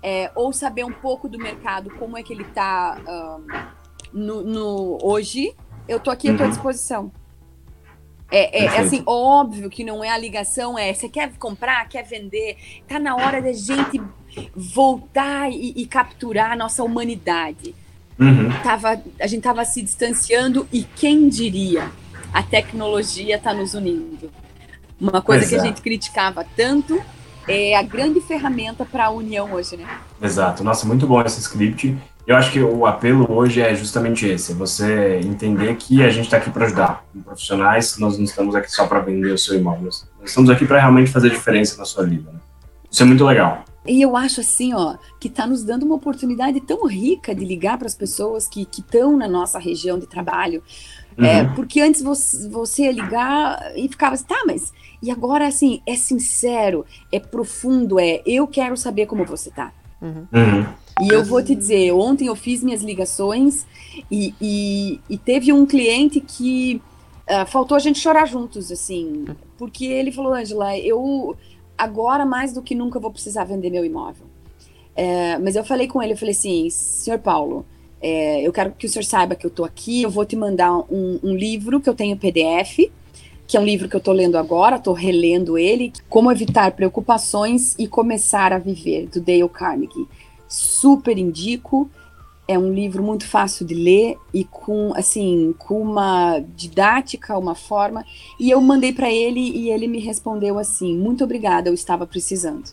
é, 0.02 0.32
ou 0.34 0.52
saber 0.52 0.86
um 0.86 0.92
pouco 0.92 1.30
do 1.30 1.38
mercado, 1.38 1.92
como 1.92 2.18
é 2.18 2.24
que 2.24 2.34
ele 2.34 2.44
está 2.44 2.98
um, 3.08 3.46
no, 4.12 4.42
no, 4.42 4.98
hoje, 5.04 5.56
eu 5.88 6.00
tô 6.00 6.10
aqui 6.10 6.30
à 6.30 6.36
tua 6.36 6.46
uhum. 6.46 6.52
disposição. 6.52 7.12
É, 8.32 8.64
é, 8.64 8.66
é, 8.66 8.80
assim, 8.80 9.02
óbvio 9.06 9.70
que 9.70 9.84
não 9.84 10.04
é 10.04 10.10
a 10.10 10.18
ligação, 10.18 10.78
é 10.78 10.94
você 10.94 11.10
quer 11.10 11.32
comprar, 11.38 11.88
quer 11.90 12.04
vender. 12.04 12.58
Tá 12.88 13.00
na 13.00 13.16
hora 13.16 13.42
da 13.42 13.52
gente 13.52 14.02
voltar 14.56 15.52
e, 15.52 15.74
e 15.76 15.86
capturar 15.88 16.52
a 16.52 16.56
nossa 16.56 16.84
humanidade. 16.84 17.74
Uhum. 18.20 18.50
Tava, 18.64 19.02
a 19.20 19.28
gente 19.28 19.42
tava 19.42 19.64
se 19.66 19.82
distanciando 19.82 20.68
e 20.72 20.84
quem 20.84 21.30
diria? 21.30 21.90
A 22.32 22.44
tecnologia 22.44 23.38
está 23.38 23.54
nos 23.54 23.74
unindo. 23.74 24.30
Uma 25.02 25.22
coisa 25.22 25.46
Exato. 25.46 25.56
que 25.56 25.68
a 25.68 25.72
gente 25.72 25.82
criticava 25.82 26.46
tanto 26.56 27.02
é 27.48 27.76
a 27.76 27.82
grande 27.82 28.22
ferramenta 28.22 28.86
para 28.86 29.06
a 29.06 29.10
união 29.10 29.54
hoje, 29.54 29.78
né? 29.78 29.88
Exato. 30.22 30.64
Nossa, 30.64 30.86
muito 30.86 31.08
bom 31.08 31.20
esse 31.22 31.40
script. 31.40 31.98
Eu 32.30 32.36
acho 32.36 32.52
que 32.52 32.62
o 32.62 32.86
apelo 32.86 33.26
hoje 33.28 33.60
é 33.60 33.74
justamente 33.74 34.28
esse: 34.28 34.54
você 34.54 35.20
entender 35.26 35.76
que 35.78 36.04
a 36.04 36.12
gente 36.12 36.26
está 36.26 36.38
aqui 36.38 36.52
para 36.52 36.68
ajudar. 36.68 37.04
Como 37.12 37.24
profissionais, 37.24 37.98
nós 37.98 38.20
não 38.20 38.24
estamos 38.24 38.54
aqui 38.54 38.72
só 38.72 38.86
para 38.86 39.00
vender 39.00 39.32
o 39.32 39.38
seu 39.38 39.58
imóvel. 39.58 39.86
Nós 39.86 40.06
estamos 40.30 40.48
aqui 40.52 40.64
para 40.64 40.80
realmente 40.80 41.10
fazer 41.10 41.32
diferença 41.32 41.76
na 41.80 41.86
sua 41.86 42.06
vida. 42.06 42.32
Né? 42.32 42.40
Isso 42.92 43.02
é 43.02 43.06
muito 43.08 43.26
legal. 43.26 43.66
E 43.84 44.00
eu 44.00 44.16
acho 44.16 44.42
assim, 44.42 44.76
ó, 44.76 44.96
que 45.20 45.28
está 45.28 45.48
nos 45.48 45.64
dando 45.64 45.88
uma 45.88 45.96
oportunidade 45.96 46.62
tão 46.62 46.86
rica 46.86 47.34
de 47.34 47.44
ligar 47.44 47.80
para 47.80 47.88
as 47.88 47.96
pessoas 47.96 48.48
que 48.48 48.62
estão 48.62 49.18
na 49.18 49.28
nossa 49.28 49.58
região 49.58 49.98
de 49.98 50.06
trabalho. 50.06 50.62
É, 51.18 51.22
uhum. 51.22 51.26
É, 51.26 51.44
porque 51.56 51.82
antes 51.82 52.04
você, 52.04 52.48
você 52.48 52.84
ia 52.84 52.92
ligar 52.92 53.72
e 53.76 53.90
ficava 53.90 54.14
assim, 54.14 54.26
tá, 54.26 54.44
mas. 54.46 54.72
E 55.02 55.10
agora, 55.10 55.48
assim, 55.48 55.82
é 55.84 55.96
sincero, 55.96 56.86
é 57.12 57.20
profundo, 57.20 58.00
é 58.00 58.22
eu 58.24 58.46
quero 58.46 58.78
saber 58.78 59.08
como 59.08 59.26
você 59.26 59.50
tá. 59.50 59.72
Uhum. 60.00 60.28
Uhum. 60.32 60.66
E 61.02 61.10
eu 61.10 61.24
vou 61.24 61.42
te 61.44 61.56
dizer, 61.56 61.94
ontem 61.94 62.28
eu 62.28 62.36
fiz 62.36 62.64
minhas 62.64 62.84
ligações 62.84 63.66
e, 64.12 64.34
e, 64.42 65.00
e 65.10 65.18
teve 65.18 65.54
um 65.54 65.66
cliente 65.66 66.20
que 66.20 66.82
uh, 67.30 67.46
faltou 67.46 67.76
a 67.78 67.80
gente 67.80 68.00
chorar 68.00 68.26
juntos, 68.26 68.72
assim, 68.72 69.26
porque 69.58 69.86
ele 69.86 70.12
falou, 70.12 70.34
Angela, 70.34 70.78
eu 70.78 71.38
agora 71.78 72.26
mais 72.26 72.54
do 72.54 72.62
que 72.62 72.76
nunca 72.76 73.00
vou 73.00 73.12
precisar 73.12 73.46
vender 73.46 73.70
meu 73.70 73.86
imóvel. 73.86 74.28
É, 74.96 75.38
mas 75.38 75.56
eu 75.56 75.64
falei 75.64 75.88
com 75.88 76.04
ele, 76.04 76.12
eu 76.12 76.18
falei 76.18 76.34
assim, 76.34 76.70
senhor 76.70 77.20
Paulo, 77.20 77.66
é, 78.02 78.46
eu 78.46 78.52
quero 78.52 78.72
que 78.72 78.86
o 78.86 78.90
senhor 78.90 79.04
saiba 79.06 79.34
que 79.34 79.46
eu 79.46 79.50
estou 79.50 79.66
aqui, 79.66 80.02
eu 80.02 80.10
vou 80.10 80.26
te 80.26 80.36
mandar 80.36 80.76
um, 80.92 81.20
um, 81.24 81.36
livro 81.36 81.80
que 81.80 81.90
eu 81.90 81.96
tenho 81.96 82.18
PDF, 82.18 82.92
que 83.48 83.56
é 83.56 83.60
um 83.62 83.64
livro 83.64 83.88
que 83.88 83.96
eu 83.96 84.00
estou 84.00 84.14
lendo 84.14 84.38
agora, 84.38 84.76
estou 84.76 84.94
relendo 84.94 85.58
ele, 85.58 85.94
Como 86.10 86.30
Evitar 86.30 86.72
Preocupações 86.74 87.76
e 87.80 87.88
Começar 87.88 88.52
a 88.52 88.58
Viver, 88.58 89.08
do 89.08 89.22
Dale 89.22 89.48
Carnegie. 89.48 90.06
Super 90.50 91.18
indico, 91.18 91.90
é 92.50 92.58
um 92.58 92.74
livro 92.74 93.04
muito 93.04 93.28
fácil 93.28 93.64
de 93.64 93.76
ler 93.76 94.18
e 94.34 94.44
com 94.44 94.92
assim 94.96 95.54
com 95.60 95.80
uma 95.80 96.40
didática 96.40 97.38
uma 97.38 97.54
forma. 97.54 98.04
E 98.40 98.50
eu 98.50 98.60
mandei 98.60 98.92
para 98.92 99.12
ele 99.12 99.40
e 99.40 99.70
ele 99.70 99.88
me 99.88 100.00
respondeu 100.00 100.58
assim 100.58 100.98
muito 100.98 101.24
obrigada 101.24 101.70
eu 101.70 101.76
estava 101.76 102.08
precisando. 102.08 102.72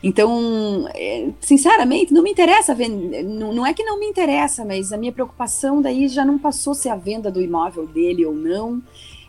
Então 0.00 0.86
é, 0.94 1.30
sinceramente 1.40 2.14
não 2.14 2.22
me 2.22 2.30
interessa 2.30 2.76
não, 3.24 3.52
não 3.52 3.66
é 3.66 3.74
que 3.74 3.82
não 3.82 3.98
me 3.98 4.06
interessa 4.06 4.64
mas 4.64 4.92
a 4.92 4.96
minha 4.96 5.10
preocupação 5.10 5.82
daí 5.82 6.06
já 6.06 6.24
não 6.24 6.38
passou 6.38 6.74
a 6.74 6.76
ser 6.76 6.90
a 6.90 6.96
venda 6.96 7.32
do 7.32 7.42
imóvel 7.42 7.88
dele 7.88 8.24
ou 8.24 8.36
não 8.36 8.80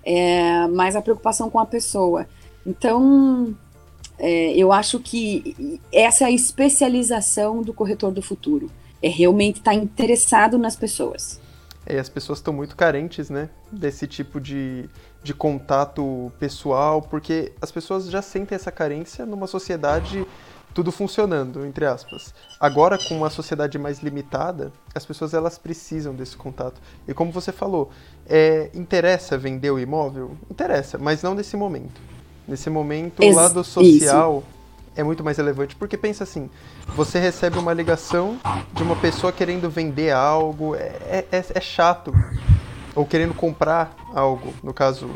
é, 0.05 0.67
mas 0.67 0.95
a 0.95 1.01
preocupação 1.01 1.49
com 1.49 1.57
a 1.57 1.65
pessoa. 1.65 2.27
Então 2.63 3.55
é, 4.19 4.55
eu 4.55 4.71
acho 4.71 4.99
que 4.99 5.79
essa 5.91 6.23
é 6.23 6.27
a 6.27 6.31
especialização 6.31 7.61
do 7.61 7.73
corretor 7.73 8.11
do 8.11 8.21
futuro 8.21 8.69
é 9.01 9.09
realmente 9.09 9.57
estar 9.57 9.71
tá 9.71 9.77
interessado 9.77 10.57
nas 10.57 10.75
pessoas. 10.75 11.39
É, 11.85 11.99
as 11.99 12.09
pessoas 12.09 12.39
estão 12.39 12.53
muito 12.53 12.75
carentes, 12.75 13.29
né, 13.29 13.49
desse 13.71 14.07
tipo 14.07 14.41
de, 14.41 14.89
de 15.21 15.33
contato 15.33 16.31
pessoal, 16.39 17.01
porque 17.01 17.51
as 17.61 17.71
pessoas 17.71 18.09
já 18.09 18.21
sentem 18.21 18.55
essa 18.55 18.71
carência 18.71 19.25
numa 19.25 19.45
sociedade 19.45 20.25
tudo 20.73 20.91
funcionando, 20.91 21.65
entre 21.65 21.85
aspas. 21.85 22.33
Agora, 22.59 22.97
com 22.97 23.15
uma 23.15 23.29
sociedade 23.29 23.77
mais 23.77 23.99
limitada, 23.99 24.73
as 24.93 25.05
pessoas 25.05 25.33
elas 25.33 25.57
precisam 25.57 26.13
desse 26.13 26.35
contato. 26.35 26.81
E 27.07 27.13
como 27.13 27.31
você 27.31 27.53
falou, 27.53 27.91
é, 28.27 28.69
interessa 28.73 29.37
vender 29.37 29.71
o 29.71 29.79
imóvel? 29.79 30.35
Interessa, 30.51 30.97
mas 30.97 31.23
não 31.23 31.33
nesse 31.33 31.55
momento. 31.55 32.01
Nesse 32.47 32.69
momento, 32.69 33.23
o 33.23 33.31
lado 33.31 33.63
social 33.63 34.43
isso 34.43 34.55
é 34.95 35.03
muito 35.03 35.23
mais 35.23 35.37
relevante. 35.37 35.75
Porque 35.75 35.97
pensa 35.97 36.23
assim, 36.23 36.49
você 36.95 37.19
recebe 37.19 37.59
uma 37.59 37.73
ligação 37.73 38.39
de 38.73 38.81
uma 38.81 38.95
pessoa 38.95 39.31
querendo 39.31 39.69
vender 39.69 40.11
algo, 40.11 40.75
é, 40.75 41.25
é, 41.31 41.45
é 41.53 41.61
chato. 41.61 42.13
Ou 42.95 43.05
querendo 43.05 43.33
comprar 43.33 43.93
algo, 44.13 44.53
no 44.63 44.73
caso, 44.73 45.09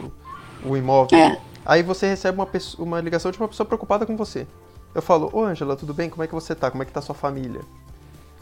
o 0.66 0.76
imóvel. 0.76 1.18
É. 1.18 1.40
Aí 1.66 1.82
você 1.82 2.08
recebe 2.08 2.38
uma, 2.38 2.46
pessoa, 2.46 2.86
uma 2.86 3.00
ligação 3.00 3.32
de 3.32 3.38
uma 3.38 3.48
pessoa 3.48 3.66
preocupada 3.66 4.06
com 4.06 4.18
você. 4.18 4.46
Eu 4.94 5.02
falo, 5.02 5.30
ô 5.32 5.44
Angela, 5.44 5.76
tudo 5.76 5.94
bem? 5.94 6.10
Como 6.10 6.24
é 6.24 6.28
que 6.28 6.34
você 6.34 6.54
tá? 6.54 6.70
Como 6.70 6.84
é 6.84 6.86
que 6.86 6.92
tá 6.92 7.00
a 7.00 7.04
sua 7.04 7.16
família? 7.16 7.62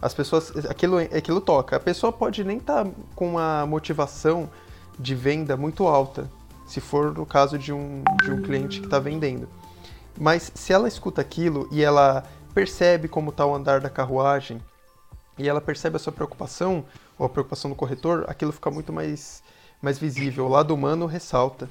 As 0.02 0.14
pessoas, 0.14 0.52
aquilo, 0.68 0.98
aquilo 0.98 1.42
toca. 1.42 1.76
A 1.76 1.80
pessoa 1.80 2.12
pode 2.12 2.44
nem 2.44 2.58
estar 2.58 2.86
tá 2.86 2.92
com 3.16 3.30
uma 3.32 3.66
motivação 3.66 4.50
de 4.98 5.14
venda 5.14 5.56
muito 5.56 5.86
alta, 5.86 6.28
se 6.68 6.82
for 6.82 7.14
no 7.14 7.26
caso 7.26 7.58
de 7.58 7.74
um, 7.74 8.04
de 8.24 8.32
um 8.32 8.42
cliente 8.42 8.80
que 8.80 8.86
está 8.86 9.00
vendendo. 9.00 9.48
Mas 10.20 10.52
se 10.54 10.74
ela 10.74 10.88
escuta 10.88 11.22
aquilo 11.22 11.68
e 11.72 11.82
ela 11.82 12.24
percebe 12.54 13.08
como 13.08 13.30
está 13.30 13.46
o 13.46 13.56
andar 13.56 13.80
da 13.80 13.90
carruagem 13.90 14.60
e 15.38 15.48
ela 15.48 15.62
percebe 15.62 15.96
a 15.96 16.00
sua 16.00 16.12
preocupação 16.12 16.84
ou 17.18 17.26
a 17.26 17.30
preocupação 17.30 17.70
do 17.70 17.76
corretor, 17.76 18.26
aquilo 18.28 18.52
fica 18.52 18.70
muito 18.70 18.92
mais, 18.92 19.42
mais 19.82 19.98
visível. 19.98 20.46
O 20.46 20.50
lado 20.50 20.74
humano 20.74 21.06
ressalta. 21.06 21.70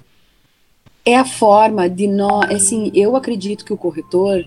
É 1.05 1.17
a 1.17 1.25
forma 1.25 1.89
de 1.89 2.09
nós, 2.09 2.51
assim, 2.51 2.91
eu 2.95 3.15
acredito 3.15 3.65
que 3.65 3.73
o 3.73 3.77
corretor 3.77 4.45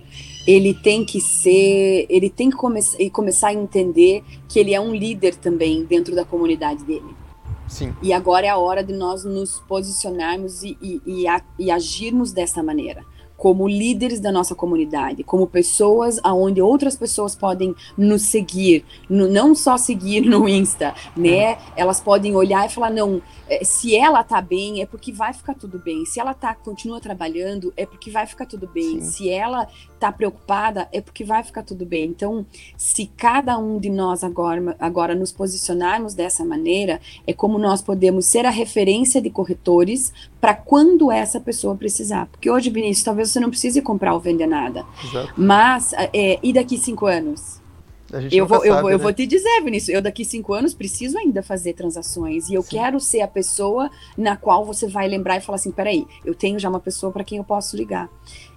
ele 0.48 0.74
tem 0.74 1.06
que 1.06 1.22
ser, 1.22 2.06
ele 2.10 2.30
tem 2.30 2.50
que 2.50 2.58
come 2.58 2.82
começar 3.12 3.50
a 3.50 3.54
entender 3.54 4.24
que 4.48 4.60
ele 4.60 4.74
é 4.74 4.80
um 4.80 4.94
líder 4.94 5.36
também 5.36 5.86
dentro 5.86 6.16
da 6.16 6.26
comunidade 6.26 6.84
dele. 6.84 7.16
Sim. 7.70 7.96
E 8.02 8.12
agora 8.12 8.46
é 8.46 8.50
a 8.50 8.58
hora 8.58 8.84
de 8.84 8.94
nós 8.94 9.24
nos 9.24 9.60
posicionarmos 9.60 10.64
e, 10.64 10.78
e, 10.82 11.02
e, 11.06 11.26
e 11.60 11.72
agirmos 11.72 12.32
dessa 12.34 12.62
maneira 12.64 13.06
como 13.40 13.70
líderes 13.70 14.20
da 14.20 14.34
nossa 14.34 14.54
comunidade, 14.54 15.24
como 15.24 15.48
pessoas 15.48 16.20
aonde 16.24 16.62
outras 16.62 16.98
pessoas 16.98 17.38
podem 17.38 17.74
nos 17.98 18.24
seguir, 18.24 18.84
no, 19.10 19.30
não 19.30 19.56
só 19.56 19.78
seguir 19.78 20.26
no 20.26 20.48
Insta, 20.48 20.94
né? 21.16 21.58
Elas 21.74 22.02
podem 22.02 22.36
olhar 22.36 22.66
e 22.66 22.70
falar 22.70 22.90
não, 22.90 23.22
é, 23.48 23.64
se 23.64 23.96
ela 23.96 24.26
tá 24.26 24.42
bem 24.42 24.82
é 24.82 24.86
porque 24.86 25.14
vai 25.14 25.34
ficar 25.34 25.54
tudo 25.54 25.80
bem. 25.80 26.06
Se 26.06 26.20
ela 26.20 26.34
tá 26.34 26.54
continua 26.54 27.00
trabalhando 27.00 27.74
é 27.78 27.86
porque 27.86 28.12
vai 28.12 28.28
ficar 28.28 28.46
tudo 28.46 28.68
bem. 28.68 29.00
Sim. 29.00 29.10
Se 29.10 29.30
ela 29.30 29.70
tá 29.98 30.12
preocupada 30.12 30.90
é 30.92 31.00
porque 31.00 31.24
vai 31.24 31.42
ficar 31.42 31.64
tudo 31.64 31.86
bem. 31.86 32.10
Então, 32.10 32.46
se 32.76 33.06
cada 33.06 33.58
um 33.58 33.80
de 33.80 33.90
nós 33.90 34.22
agora 34.22 34.76
agora 34.78 35.16
nos 35.16 35.32
posicionarmos 35.32 36.14
dessa 36.14 36.44
maneira, 36.44 37.00
é 37.26 37.32
como 37.32 37.58
nós 37.58 37.82
podemos 37.82 38.26
ser 38.26 38.46
a 38.46 38.50
referência 38.50 39.22
de 39.22 39.30
corretores 39.30 40.12
para 40.40 40.54
quando 40.54 41.12
essa 41.12 41.40
pessoa 41.40 41.76
precisar. 41.76 42.28
Porque 42.28 42.50
hoje, 42.50 42.70
Vinícius, 42.70 43.04
talvez 43.04 43.30
você 43.30 43.40
não 43.40 43.50
precise 43.50 43.82
comprar 43.82 44.14
ou 44.14 44.20
vender 44.20 44.48
nada. 44.48 44.86
Exato. 45.04 45.34
Mas, 45.38 45.94
é, 46.14 46.40
e 46.42 46.54
daqui 46.54 46.78
cinco 46.78 47.06
anos? 47.06 47.60
eu 48.32 48.48
vou, 48.48 48.58
sabe, 48.58 48.70
eu, 48.70 48.76
vou, 48.76 48.90
né? 48.90 48.96
eu 48.96 49.00
vou 49.00 49.14
te 49.14 49.26
dizer, 49.28 49.62
Vinícius, 49.64 49.90
eu 49.96 50.02
daqui 50.02 50.26
cinco 50.26 50.54
anos 50.54 50.74
preciso 50.74 51.18
ainda 51.18 51.44
fazer 51.44 51.74
transações 51.74 52.50
e 52.50 52.56
eu 52.56 52.64
Sim. 52.64 52.78
quero 52.78 53.00
ser 53.00 53.22
a 53.22 53.28
pessoa 53.28 53.90
na 54.18 54.36
qual 54.36 54.66
você 54.66 54.88
vai 54.88 55.08
lembrar 55.08 55.38
e 55.38 55.42
falar 55.42 55.58
assim, 55.58 55.72
peraí, 55.72 56.08
eu 56.26 56.34
tenho 56.34 56.58
já 56.58 56.70
uma 56.70 56.80
pessoa 56.80 57.12
para 57.12 57.24
quem 57.24 57.38
eu 57.38 57.44
posso 57.44 57.78
ligar. 57.78 58.10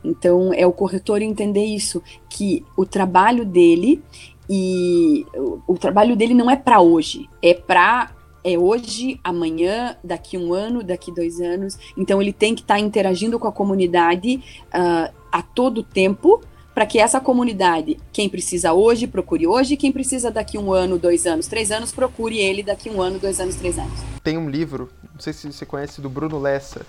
Então 0.02 0.52
é 0.54 0.66
o 0.66 0.72
corretor 0.72 1.20
entender 1.20 1.64
isso, 1.64 2.02
que 2.28 2.64
o 2.76 2.86
trabalho 2.86 3.44
dele 3.44 4.02
e 4.48 5.26
o, 5.34 5.60
o 5.66 5.78
trabalho 5.78 6.16
dele 6.16 6.34
não 6.34 6.50
é 6.50 6.56
para 6.56 6.80
hoje, 6.80 7.28
é 7.42 7.52
para 7.54 8.10
é 8.44 8.58
hoje, 8.58 9.20
amanhã, 9.22 9.96
daqui 10.02 10.36
um 10.36 10.52
ano, 10.52 10.82
daqui 10.82 11.12
dois 11.12 11.40
anos. 11.40 11.78
Então 11.96 12.20
ele 12.20 12.32
tem 12.32 12.54
que 12.54 12.62
estar 12.62 12.74
tá 12.74 12.80
interagindo 12.80 13.38
com 13.38 13.48
a 13.48 13.52
comunidade 13.52 14.42
uh, 14.68 15.12
a 15.30 15.42
todo 15.42 15.82
tempo 15.82 16.40
para 16.74 16.86
que 16.86 16.98
essa 16.98 17.20
comunidade, 17.20 17.98
quem 18.12 18.28
precisa 18.28 18.72
hoje, 18.72 19.06
procure 19.06 19.46
hoje, 19.46 19.76
quem 19.76 19.92
precisa 19.92 20.30
daqui 20.30 20.56
um 20.56 20.72
ano, 20.72 20.98
dois 20.98 21.26
anos, 21.26 21.46
três 21.46 21.70
anos, 21.70 21.92
procure 21.92 22.38
ele 22.38 22.62
daqui 22.62 22.88
um 22.88 23.00
ano, 23.02 23.18
dois 23.18 23.40
anos, 23.40 23.56
três 23.56 23.78
anos. 23.78 24.00
Tem 24.24 24.38
um 24.38 24.48
livro, 24.48 24.88
não 25.12 25.20
sei 25.20 25.32
se 25.32 25.52
você 25.52 25.66
conhece, 25.66 26.00
do 26.00 26.08
Bruno 26.08 26.38
Lessa, 26.38 26.86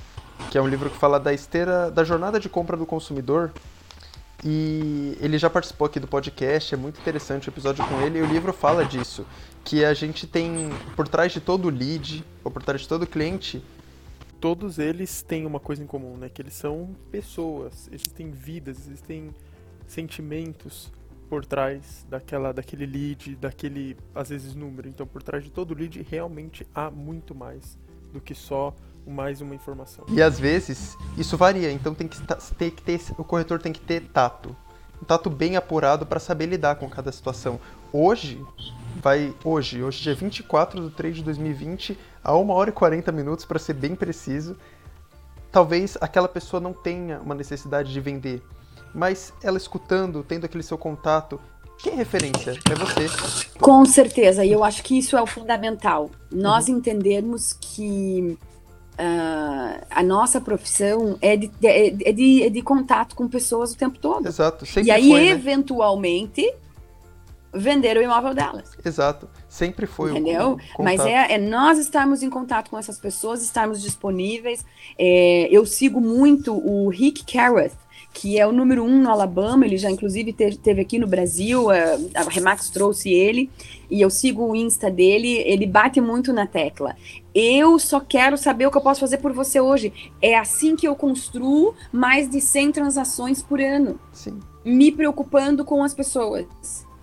que 0.50 0.58
é 0.58 0.62
um 0.62 0.68
livro 0.68 0.90
que 0.90 0.98
fala 0.98 1.20
da 1.20 1.34
esteira, 1.34 1.92
da 1.92 2.04
jornada 2.04 2.40
de 2.40 2.48
compra 2.48 2.78
do 2.78 2.86
consumidor. 2.86 3.52
E 4.46 5.18
ele 5.22 5.38
já 5.38 5.50
participou 5.50 5.86
aqui 5.86 6.00
do 6.00 6.08
podcast, 6.08 6.74
é 6.74 6.78
muito 6.78 7.00
interessante 7.00 7.48
o 7.48 7.52
episódio 7.52 7.86
com 7.88 8.02
ele, 8.02 8.20
e 8.20 8.22
o 8.22 8.26
livro 8.26 8.52
fala 8.52 8.84
disso, 8.84 9.26
que 9.64 9.86
a 9.86 9.94
gente 9.94 10.28
tem 10.28 10.70
por 10.96 11.08
trás 11.08 11.32
de 11.32 11.40
todo 11.40 11.70
lead, 11.70 12.24
ou 12.44 12.52
por 12.52 12.62
trás 12.62 12.82
de 12.82 12.88
todo 12.88 13.08
cliente, 13.08 13.64
todos 14.42 14.78
eles 14.80 15.22
têm 15.22 15.46
uma 15.46 15.62
coisa 15.62 15.82
em 15.82 15.88
comum, 15.88 16.18
né? 16.18 16.28
Que 16.28 16.42
eles 16.42 16.54
são 16.54 16.94
pessoas, 17.10 17.90
existem 17.90 18.30
vidas, 18.32 18.78
existem 18.78 19.34
sentimentos 19.88 20.92
por 21.30 21.46
trás 21.46 22.06
daquela, 22.10 22.52
daquele 22.52 22.86
lead, 22.86 23.38
daquele, 23.38 23.96
às 24.14 24.28
vezes, 24.28 24.54
número. 24.54 24.90
Então, 24.90 25.08
por 25.08 25.24
trás 25.24 25.46
de 25.46 25.50
todo 25.50 25.74
lead, 25.74 26.06
realmente 26.10 26.68
há 26.76 26.92
muito 26.92 27.34
mais 27.34 27.78
do 28.12 28.20
que 28.20 28.36
só 28.36 28.76
mais 29.06 29.42
uma 29.42 29.56
informação. 29.56 30.06
E 30.10 30.22
às 30.22 30.40
vezes 30.40 30.98
isso 31.18 31.38
varia, 31.38 31.72
então 31.72 31.94
tem 31.94 32.08
que, 32.08 32.22
ter, 32.58 32.72
que 32.72 32.82
ter, 32.82 33.00
o 33.18 33.24
corretor 33.24 33.62
tem 33.62 33.74
que 33.74 33.82
ter 33.82 34.02
tato. 34.02 34.56
Um 35.02 35.06
tato 35.06 35.30
bem 35.30 35.56
apurado 35.56 36.06
para 36.06 36.20
saber 36.20 36.46
lidar 36.46 36.76
com 36.76 36.90
cada 36.90 37.12
situação. 37.12 37.60
Hoje, 37.92 38.42
vai. 39.02 39.34
Hoje, 39.44 39.84
hoje, 39.84 40.02
dia 40.02 40.16
24 40.16 40.90
de 40.90 40.96
3 40.96 41.18
de 41.18 41.24
2020, 41.24 41.98
a 42.24 42.36
1 42.36 42.50
hora 42.50 42.70
e 42.70 42.74
40 42.74 43.12
minutos, 43.12 43.44
para 43.46 43.60
ser 43.60 43.74
bem 43.74 43.96
preciso. 43.96 44.56
Talvez 45.52 45.98
aquela 46.00 46.28
pessoa 46.28 46.60
não 46.60 46.74
tenha 46.74 47.20
uma 47.20 47.36
necessidade 47.36 47.92
de 47.92 48.00
vender 48.00 48.42
mas 48.94 49.34
ela 49.42 49.58
escutando, 49.58 50.24
tendo 50.24 50.46
aquele 50.46 50.64
seu 50.64 50.78
contato, 50.78 51.40
quem 51.80 51.94
é 51.94 51.96
referência? 51.96 52.52
É 52.70 52.76
você. 52.76 53.08
Com 53.60 53.84
certeza, 53.86 54.46
e 54.46 54.52
eu 54.52 54.64
acho 54.64 54.84
que 54.84 54.98
isso 54.98 55.18
é 55.18 55.22
o 55.22 55.26
fundamental. 55.26 56.12
Nós 56.32 56.68
uhum. 56.68 56.78
entendermos 56.78 57.54
que 57.54 58.38
uh, 58.94 59.86
a 59.90 60.04
nossa 60.04 60.40
profissão 60.40 61.18
é 61.22 61.36
de, 61.36 61.52
é, 61.64 61.88
é, 61.88 62.12
de, 62.12 62.44
é 62.44 62.50
de 62.50 62.62
contato 62.62 63.16
com 63.16 63.28
pessoas 63.28 63.74
o 63.74 63.78
tempo 63.78 63.98
todo. 64.00 64.28
Exato. 64.28 64.66
Sempre 64.66 64.90
e 64.90 64.92
aí, 64.92 65.10
foi, 65.10 65.26
né? 65.26 65.30
eventualmente, 65.30 66.54
vender 67.54 67.98
o 67.98 68.02
imóvel 68.02 68.34
delas. 68.34 68.72
Exato. 68.84 69.30
Sempre 69.48 69.86
foi 69.86 70.12
Entendeu? 70.12 70.58
o 70.78 70.84
Mas 70.84 71.00
é, 71.02 71.34
é, 71.34 71.38
nós 71.38 71.78
estarmos 71.78 72.24
em 72.24 72.30
contato 72.30 72.70
com 72.70 72.78
essas 72.78 72.98
pessoas, 72.98 73.44
estarmos 73.44 73.82
disponíveis. 73.82 74.66
É, 74.98 75.48
eu 75.52 75.66
sigo 75.66 76.02
muito 76.02 76.54
o 76.54 76.90
Rick 76.90 77.24
Carruth, 77.32 77.74
que 78.14 78.40
é 78.40 78.46
o 78.46 78.52
número 78.52 78.84
um 78.84 79.02
no 79.02 79.10
Alabama, 79.10 79.66
ele 79.66 79.76
já 79.76 79.90
inclusive 79.90 80.32
teve, 80.32 80.56
teve 80.56 80.82
aqui 80.82 81.00
no 81.00 81.08
Brasil, 81.08 81.72
a, 81.72 81.98
a 82.16 82.30
Remax 82.30 82.70
trouxe 82.70 83.12
ele, 83.12 83.50
e 83.90 84.00
eu 84.02 84.10
sigo 84.10 84.46
o 84.46 84.56
Insta 84.56 84.90
dele, 84.90 85.40
ele 85.40 85.66
bate 85.66 86.00
muito 86.00 86.32
na 86.32 86.46
tecla. 86.46 86.96
Eu 87.34 87.80
só 87.80 88.00
quero 88.00 88.38
saber 88.38 88.68
o 88.68 88.72
que 88.72 88.78
eu 88.78 88.82
posso 88.82 89.00
fazer 89.00 89.18
por 89.18 89.34
você 89.34 89.60
hoje. 89.60 89.92
É 90.22 90.38
assim 90.38 90.76
que 90.76 90.88
eu 90.88 90.96
construo 90.96 91.74
mais 91.92 92.30
de 92.30 92.40
100 92.40 92.72
transações 92.72 93.42
por 93.42 93.60
ano. 93.60 94.00
Sim. 94.12 94.40
Me 94.64 94.92
preocupando 94.92 95.66
com 95.66 95.84
as 95.84 95.94
pessoas. 95.94 96.46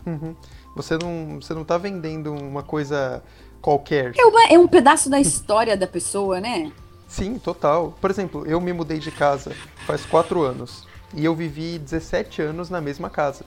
Uhum. 0.07 0.35
Você 0.77 0.96
não, 0.96 1.40
você 1.40 1.53
não 1.53 1.64
tá 1.64 1.77
vendendo 1.77 2.33
uma 2.33 2.62
coisa 2.62 3.23
qualquer. 3.61 4.12
É, 4.16 4.25
uma, 4.25 4.46
é 4.46 4.59
um 4.59 4.68
pedaço 4.68 5.11
da 5.11 5.20
história 5.20 5.77
da 5.77 5.87
pessoa, 5.87 6.40
né? 6.40 6.70
Sim, 7.09 7.38
total. 7.38 7.94
Por 8.01 8.11
exemplo, 8.11 8.46
eu 8.46 8.61
me 8.61 8.73
mudei 8.73 8.99
de 8.99 9.11
casa 9.11 9.53
faz 9.85 10.07
quatro 10.07 10.42
anos 10.42 10.88
e 11.14 11.25
eu 11.25 11.35
vivi 11.35 11.79
17 11.79 12.42
anos 12.42 12.70
na 12.70 12.81
mesma 12.81 13.11
casa. 13.11 13.44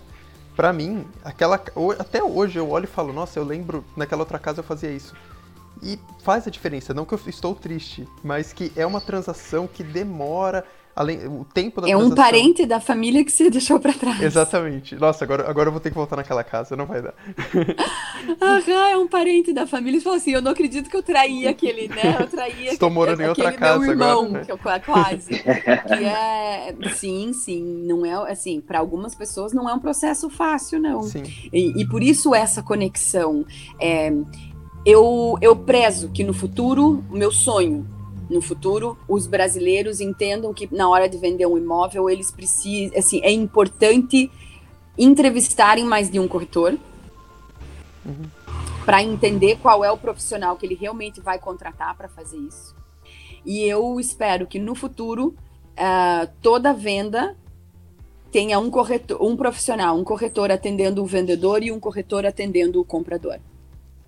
Para 0.55 0.71
mim, 0.71 1.07
aquela 1.23 1.55
até 1.97 2.23
hoje 2.23 2.59
eu 2.59 2.69
olho 2.69 2.85
e 2.85 2.87
falo, 2.87 3.11
nossa, 3.11 3.39
eu 3.39 3.43
lembro 3.43 3.83
naquela 3.95 4.21
outra 4.21 4.37
casa 4.37 4.59
eu 4.59 4.63
fazia 4.63 4.91
isso. 4.91 5.15
E 5.81 5.99
faz 6.23 6.47
a 6.47 6.51
diferença, 6.51 6.93
não 6.93 7.05
que 7.05 7.13
eu 7.13 7.19
estou 7.27 7.55
triste, 7.55 8.07
mas 8.23 8.53
que 8.53 8.71
é 8.75 8.85
uma 8.85 9.01
transação 9.01 9.67
que 9.67 9.83
demora 9.83 10.63
além 10.95 11.25
o 11.27 11.45
tempo 11.53 11.81
da 11.81 11.89
É 11.89 11.97
um 11.97 12.11
parente 12.13 12.65
da 12.65 12.79
família 12.79 13.23
que 13.23 13.31
você 13.31 13.49
deixou 13.51 13.79
para 13.79 13.93
trás. 13.93 14.21
Exatamente. 14.21 14.95
Nossa, 14.95 15.23
agora, 15.23 15.49
agora 15.49 15.67
eu 15.67 15.71
vou 15.71 15.81
ter 15.81 15.89
que 15.89 15.95
voltar 15.95 16.15
naquela 16.15 16.43
casa, 16.43 16.75
não 16.75 16.85
vai 16.85 17.01
dar. 17.01 17.13
Aham, 18.41 18.89
é 18.89 18.97
um 18.97 19.07
parente 19.07 19.51
da 19.53 19.65
família. 19.65 19.99
Você 19.99 20.03
falou 20.03 20.17
assim, 20.17 20.31
eu 20.31 20.41
não 20.41 20.51
acredito 20.51 20.89
que 20.89 20.95
eu 20.95 21.03
traí 21.03 21.47
aquele, 21.47 21.87
né? 21.87 22.17
Eu 22.19 22.27
traí 22.27 22.67
Estou 22.67 22.89
morando 22.89 23.21
em 23.21 23.27
outra 23.27 23.51
casa 23.51 23.79
meu 23.79 23.91
irmão, 23.91 24.25
agora. 24.25 24.39
Né? 24.39 24.45
Que 24.45 24.51
eu, 24.51 24.59
quase. 24.85 25.29
que 25.43 26.05
é, 26.05 26.75
sim, 26.95 27.33
sim, 27.33 27.83
não 27.85 28.05
é 28.05 28.13
assim, 28.31 28.61
para 28.61 28.79
algumas 28.79 29.15
pessoas 29.15 29.53
não 29.53 29.69
é 29.69 29.73
um 29.73 29.79
processo 29.79 30.29
fácil, 30.29 30.79
não. 30.79 31.03
Sim. 31.03 31.23
E, 31.51 31.81
e 31.81 31.87
por 31.87 32.03
isso 32.03 32.33
essa 32.35 32.61
conexão. 32.61 33.45
É, 33.79 34.11
eu, 34.85 35.37
eu 35.41 35.55
prezo 35.55 36.09
que 36.09 36.23
no 36.23 36.33
futuro, 36.33 37.03
o 37.09 37.17
meu 37.17 37.31
sonho 37.31 37.87
no 38.33 38.41
futuro, 38.41 38.97
os 39.07 39.27
brasileiros 39.27 40.01
entendam 40.01 40.53
que 40.53 40.67
na 40.73 40.89
hora 40.89 41.07
de 41.07 41.17
vender 41.17 41.45
um 41.45 41.57
imóvel, 41.57 42.09
eles 42.09 42.31
precisam, 42.31 42.97
assim, 42.97 43.21
é 43.23 43.31
importante 43.31 44.29
entrevistarem 44.97 45.85
mais 45.85 46.09
de 46.09 46.19
um 46.19 46.27
corretor 46.27 46.77
uhum. 48.05 48.25
para 48.85 49.01
entender 49.01 49.57
qual 49.61 49.83
é 49.83 49.91
o 49.91 49.97
profissional 49.97 50.55
que 50.57 50.65
ele 50.65 50.75
realmente 50.75 51.21
vai 51.21 51.39
contratar 51.39 51.95
para 51.95 52.09
fazer 52.09 52.37
isso. 52.37 52.75
E 53.45 53.61
eu 53.61 53.99
espero 53.99 54.47
que 54.47 54.59
no 54.59 54.75
futuro 54.75 55.35
uh, 55.73 56.29
toda 56.41 56.73
venda 56.73 57.35
tenha 58.31 58.57
um 58.57 58.69
corretor, 58.69 59.21
um 59.21 59.35
profissional, 59.35 59.95
um 59.95 60.03
corretor 60.03 60.51
atendendo 60.51 61.03
o 61.03 61.05
vendedor 61.05 61.61
e 61.61 61.71
um 61.71 61.79
corretor 61.79 62.25
atendendo 62.25 62.81
o 62.81 62.85
comprador. 62.85 63.39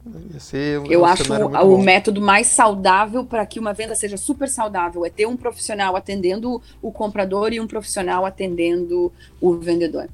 Um 0.05 0.85
eu 0.85 1.03
acho 1.03 1.33
o, 1.33 1.75
o 1.75 1.81
método 1.81 2.21
mais 2.21 2.47
saudável 2.47 3.25
para 3.25 3.43
que 3.45 3.59
uma 3.59 3.73
venda 3.73 3.95
seja 3.95 4.17
super 4.17 4.47
saudável 4.47 5.03
é 5.03 5.09
ter 5.09 5.25
um 5.25 5.35
profissional 5.35 5.95
atendendo 5.95 6.61
o 6.79 6.91
comprador 6.91 7.51
e 7.51 7.59
um 7.59 7.65
profissional 7.65 8.23
atendendo 8.23 9.11
o 9.41 9.55
vendedor. 9.55 10.07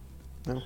Eu 0.47 0.61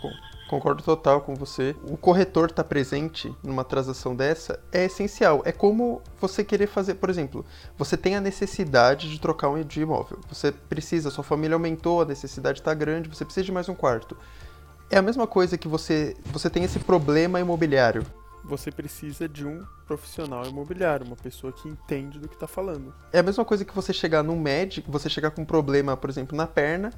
concordo 0.47 0.83
total 0.83 1.21
com 1.21 1.33
você. 1.33 1.75
O 1.89 1.97
corretor 1.97 2.51
estar 2.51 2.61
tá 2.61 2.69
presente 2.69 3.33
numa 3.43 3.63
transação 3.63 4.15
dessa 4.15 4.59
é 4.71 4.85
essencial. 4.85 5.41
É 5.43 5.51
como 5.51 6.03
você 6.21 6.43
querer 6.43 6.67
fazer, 6.67 6.93
por 6.95 7.09
exemplo, 7.09 7.43
você 7.75 7.97
tem 7.97 8.15
a 8.15 8.21
necessidade 8.21 9.09
de 9.09 9.19
trocar 9.19 9.49
um 9.49 9.61
de 9.63 9.81
imóvel. 9.81 10.19
Você 10.29 10.51
precisa, 10.51 11.09
sua 11.09 11.23
família 11.23 11.55
aumentou, 11.55 12.01
a 12.01 12.05
necessidade 12.05 12.59
está 12.59 12.75
grande, 12.75 13.09
você 13.09 13.25
precisa 13.25 13.43
de 13.43 13.51
mais 13.51 13.67
um 13.67 13.73
quarto. 13.73 14.15
É 14.87 14.97
a 14.97 15.01
mesma 15.01 15.25
coisa 15.25 15.57
que 15.57 15.67
você, 15.67 16.15
você 16.27 16.47
tem 16.47 16.63
esse 16.63 16.77
problema 16.77 17.39
imobiliário 17.39 18.05
você 18.47 18.71
precisa 18.71 19.27
de 19.27 19.45
um 19.45 19.63
profissional 19.87 20.45
imobiliário, 20.45 21.05
uma 21.05 21.15
pessoa 21.15 21.51
que 21.51 21.67
entende 21.67 22.19
do 22.19 22.27
que 22.27 22.35
está 22.35 22.47
falando. 22.47 22.93
É 23.11 23.19
a 23.19 23.23
mesma 23.23 23.43
coisa 23.43 23.65
que 23.65 23.73
você 23.73 23.91
chegar 23.91 24.23
num 24.23 24.39
médico, 24.39 24.91
você 24.91 25.09
chegar 25.09 25.31
com 25.31 25.41
um 25.41 25.45
problema, 25.45 25.97
por 25.97 26.09
exemplo, 26.09 26.37
na 26.37 26.47
perna, 26.47 26.91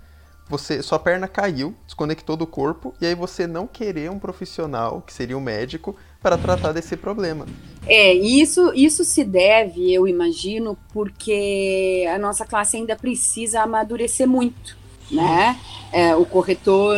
você 0.49 0.81
sua 0.81 0.97
perna 0.97 1.27
caiu, 1.27 1.75
desconectou 1.85 2.37
do 2.37 2.47
corpo, 2.47 2.93
e 3.01 3.05
aí 3.05 3.15
você 3.15 3.45
não 3.45 3.67
querer 3.67 4.09
um 4.09 4.19
profissional, 4.19 5.01
que 5.01 5.13
seria 5.13 5.37
um 5.37 5.41
médico, 5.41 5.95
para 6.21 6.37
tratar 6.37 6.71
desse 6.71 6.95
problema. 6.95 7.45
É, 7.85 8.13
isso, 8.13 8.73
isso 8.73 9.03
se 9.03 9.23
deve, 9.23 9.93
eu 9.93 10.07
imagino, 10.07 10.77
porque 10.93 12.05
a 12.13 12.17
nossa 12.17 12.45
classe 12.45 12.77
ainda 12.77 12.95
precisa 12.95 13.61
amadurecer 13.61 14.27
muito, 14.27 14.77
né? 15.11 15.59
É, 15.91 16.15
o 16.15 16.25
corretor 16.25 16.97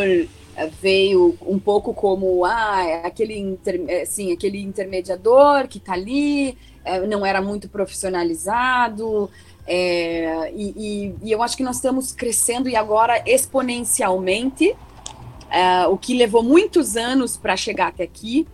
veio 0.80 1.36
um 1.42 1.58
pouco 1.58 1.94
como 1.94 2.44
ah, 2.44 2.84
é 2.84 3.06
aquele, 3.06 3.38
inter, 3.38 3.80
assim, 4.02 4.32
aquele 4.32 4.60
intermediador 4.60 5.68
que 5.68 5.78
está 5.78 5.92
ali, 5.92 6.56
é, 6.84 7.06
não 7.06 7.24
era 7.24 7.40
muito 7.40 7.68
profissionalizado. 7.68 9.30
É, 9.66 10.52
e, 10.54 10.74
e, 10.76 11.14
e, 11.22 11.32
eu 11.32 11.42
acho 11.42 11.56
que 11.56 11.62
nós 11.62 11.76
estamos 11.76 12.12
crescendo 12.12 12.68
e 12.68 12.74
agora 12.74 13.22
exponencialmente, 13.26 14.76
é, 15.50 15.86
o 15.86 15.96
que 15.96 16.14
levou 16.14 16.42
muitos 16.42 16.96
anos 16.96 17.36
para 17.36 17.56
chegar 17.56 17.88
até 17.88 18.04
aqui. 18.04 18.46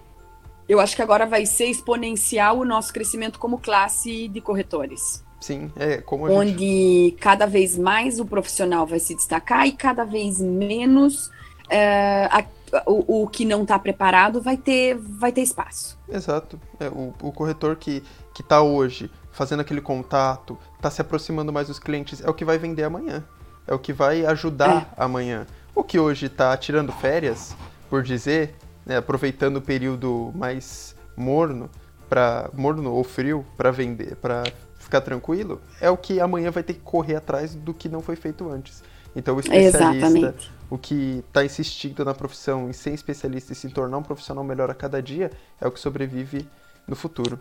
Eu 0.69 0.81
acho 0.81 0.97
que 0.97 1.03
agora 1.03 1.27
vai 1.27 1.47
ser 1.47 1.67
exponencial 1.67 2.59
o 2.59 2.65
nosso 2.65 2.93
crescimento 2.93 3.39
como 3.39 3.59
classe 3.59 4.27
de 4.29 4.41
corretores. 4.41 5.25
Sim, 5.41 5.71
é 5.77 5.99
como 5.99 6.27
a 6.27 6.31
Onde 6.31 7.11
gente... 7.11 7.17
cada 7.21 7.47
vez 7.47 7.79
mais 7.79 8.19
o 8.19 8.25
profissional 8.25 8.87
vai 8.87 8.99
se 8.99 9.15
destacar 9.15 9.67
e 9.67 9.73
cada 9.73 10.05
vez 10.05 10.41
menos 10.41 11.31
a, 11.71 12.45
o, 12.87 13.23
o, 13.23 13.29
que 13.29 13.45
não 13.45 13.63
está 13.63 13.79
preparado 13.79 14.41
vai 14.41 14.57
ter, 14.57 14.97
vai 14.97 15.33
ter 15.33 15.43
espaço. 15.43 15.99
Exato. 16.09 16.61
É, 16.79 16.89
o, 16.89 17.13
o 17.23 17.33
corretor 17.33 17.77
que 17.77 18.03
está 18.39 18.63
hoje 18.63 19.11
fazendo 19.37 19.61
aquele 19.61 19.83
contato, 19.83 20.59
está 20.77 20.91
se 20.91 21.03
aproximando 21.03 21.53
mais 21.53 21.69
dos 21.69 21.79
clientes, 21.79 22.23
é 22.23 22.31
o 22.31 22.33
que 22.33 22.43
vai 22.43 22.57
vender 22.57 22.85
amanhã. 22.85 23.23
É 23.67 23.75
o 23.75 23.79
que 23.79 23.93
vai 23.93 24.25
ajudar 24.25 24.91
é. 24.97 25.05
amanhã. 25.05 25.47
O 25.75 25.85
que 25.85 25.99
hoje 25.99 26.25
está 26.25 26.57
tirando 26.57 26.91
férias, 26.91 27.55
por 27.91 28.03
dizer, 28.03 28.55
né, 28.87 28.97
aproveitando 28.97 29.59
o 29.59 29.61
período 29.61 30.33
mais 30.35 30.97
morno, 31.15 31.69
para 32.09 32.49
morno 32.55 32.91
ou 32.91 33.05
frio, 33.05 33.45
para 33.59 33.71
vender, 33.71 34.17
para 34.17 34.43
ficar 34.79 35.03
tranquilo, 35.03 35.61
é 35.83 35.91
o 35.91 35.99
que 35.99 36.19
amanhã 36.19 36.51
vai 36.51 36.63
ter 36.63 36.73
que 36.73 36.81
correr 36.81 37.17
atrás 37.17 37.55
do 37.55 37.75
que 37.75 37.91
não 37.91 38.01
foi 38.01 38.17
feito 38.17 38.49
antes. 38.49 38.83
Então 39.15 39.37
o 39.37 39.41
especialista, 39.41 39.79
Exatamente. 39.79 40.53
O 40.69 40.77
que 40.77 41.23
está 41.29 41.45
insistindo 41.45 42.05
na 42.05 42.15
profissão 42.15 42.69
em 42.69 42.73
ser 42.73 42.93
especialista 42.93 43.53
e 43.53 43.57
se 43.57 43.69
tornar 43.71 43.99
um 43.99 44.03
profissional 44.03 44.43
melhor 44.43 44.71
a 44.71 44.75
cada 44.75 45.03
dia, 45.03 45.31
é 45.61 45.67
o 45.67 45.71
que 45.71 45.81
sobrevive 45.81 46.47
no 46.87 46.97
futuro. 46.97 47.39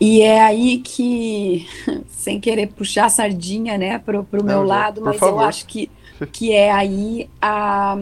E 0.00 0.22
é 0.22 0.40
aí 0.40 0.78
que, 0.78 1.66
sem 2.08 2.40
querer 2.40 2.68
puxar 2.68 3.06
a 3.06 3.10
sardinha, 3.10 3.76
né, 3.78 3.98
pro, 3.98 4.24
pro 4.24 4.42
meu 4.42 4.62
lado, 4.62 5.00
mas 5.00 5.16
favor. 5.16 5.40
eu 5.40 5.46
acho 5.46 5.66
que, 5.66 5.90
que 6.32 6.52
é 6.52 6.72
aí 6.72 7.28
a, 7.40 7.96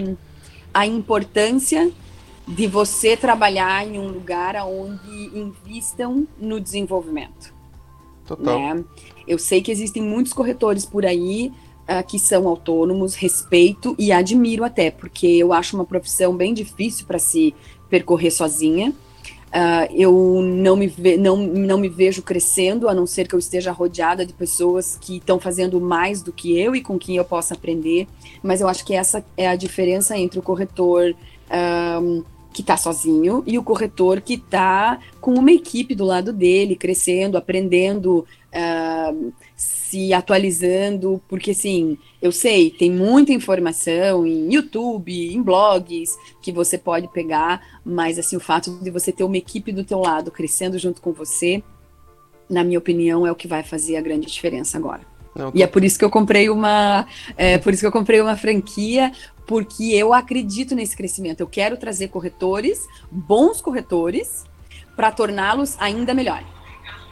a 0.72 0.86
importância 0.86 1.90
de 2.46 2.66
você 2.66 3.16
trabalhar 3.16 3.86
em 3.86 3.98
um 3.98 4.08
lugar 4.08 4.56
onde 4.66 5.38
invistam 5.38 6.26
no 6.38 6.60
desenvolvimento. 6.60 7.52
Total. 8.26 8.58
Né? 8.58 8.84
Eu 9.26 9.38
sei 9.38 9.60
que 9.60 9.70
existem 9.70 10.02
muitos 10.02 10.32
corretores 10.32 10.84
por 10.84 11.04
aí 11.04 11.52
uh, 11.88 12.06
que 12.06 12.18
são 12.18 12.48
autônomos, 12.48 13.14
respeito 13.14 13.94
e 13.98 14.12
admiro 14.12 14.64
até, 14.64 14.90
porque 14.90 15.26
eu 15.26 15.52
acho 15.52 15.76
uma 15.76 15.84
profissão 15.84 16.36
bem 16.36 16.54
difícil 16.54 17.06
para 17.06 17.18
se 17.18 17.54
percorrer 17.88 18.30
sozinha. 18.30 18.92
Uh, 19.50 19.92
eu 19.92 20.42
não 20.42 20.76
me, 20.76 20.86
ve 20.86 21.16
não, 21.16 21.36
não 21.36 21.76
me 21.76 21.88
vejo 21.88 22.22
crescendo, 22.22 22.88
a 22.88 22.94
não 22.94 23.04
ser 23.04 23.26
que 23.26 23.34
eu 23.34 23.38
esteja 23.38 23.72
rodeada 23.72 24.24
de 24.24 24.32
pessoas 24.32 24.96
que 25.00 25.16
estão 25.16 25.40
fazendo 25.40 25.80
mais 25.80 26.22
do 26.22 26.32
que 26.32 26.56
eu 26.56 26.76
e 26.76 26.80
com 26.80 26.96
quem 26.98 27.16
eu 27.16 27.24
possa 27.24 27.54
aprender. 27.54 28.06
Mas 28.42 28.60
eu 28.60 28.68
acho 28.68 28.84
que 28.84 28.94
essa 28.94 29.24
é 29.36 29.48
a 29.48 29.56
diferença 29.56 30.16
entre 30.16 30.38
o 30.38 30.42
corretor 30.42 31.16
um, 32.00 32.22
que 32.52 32.62
está 32.62 32.76
sozinho 32.76 33.42
e 33.46 33.58
o 33.58 33.62
corretor 33.62 34.20
que 34.20 34.34
está 34.34 34.98
com 35.20 35.34
uma 35.34 35.52
equipe 35.52 35.94
do 35.94 36.04
lado 36.04 36.32
dele, 36.32 36.76
crescendo, 36.76 37.38
aprendendo. 37.38 38.26
Uh, 38.52 39.32
se 39.90 40.14
atualizando, 40.14 41.20
porque 41.26 41.50
assim, 41.50 41.98
eu 42.22 42.30
sei, 42.30 42.70
tem 42.70 42.92
muita 42.92 43.32
informação 43.32 44.24
em 44.24 44.54
YouTube, 44.54 45.34
em 45.34 45.42
blogs 45.42 46.16
que 46.40 46.52
você 46.52 46.78
pode 46.78 47.08
pegar, 47.08 47.80
mas 47.84 48.16
assim, 48.16 48.36
o 48.36 48.40
fato 48.40 48.70
de 48.80 48.88
você 48.88 49.10
ter 49.10 49.24
uma 49.24 49.36
equipe 49.36 49.72
do 49.72 49.82
teu 49.82 49.98
lado 49.98 50.30
crescendo 50.30 50.78
junto 50.78 51.00
com 51.00 51.12
você, 51.12 51.60
na 52.48 52.62
minha 52.62 52.78
opinião, 52.78 53.26
é 53.26 53.32
o 53.32 53.34
que 53.34 53.48
vai 53.48 53.64
fazer 53.64 53.96
a 53.96 54.00
grande 54.00 54.28
diferença 54.28 54.78
agora. 54.78 55.00
Não, 55.34 55.50
e 55.52 55.60
é 55.60 55.66
por 55.66 55.82
isso 55.82 55.98
que 55.98 56.04
eu 56.04 56.10
comprei 56.10 56.48
uma, 56.48 57.06
é 57.36 57.58
por 57.58 57.72
isso 57.72 57.82
que 57.82 57.86
eu 57.86 57.92
comprei 57.92 58.20
uma 58.20 58.36
franquia, 58.36 59.10
porque 59.50 59.82
eu 59.92 60.14
acredito 60.14 60.76
nesse 60.76 60.96
crescimento. 60.96 61.40
Eu 61.40 61.48
quero 61.48 61.76
trazer 61.76 62.06
corretores, 62.06 62.86
bons 63.10 63.60
corretores, 63.60 64.44
para 64.94 65.10
torná-los 65.10 65.76
ainda 65.80 66.14
melhor. 66.14 66.44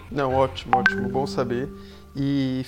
Não, 0.09 0.33
ótimo, 0.33 0.79
ótimo, 0.79 1.09
bom 1.09 1.27
saber. 1.27 1.69
E 2.15 2.65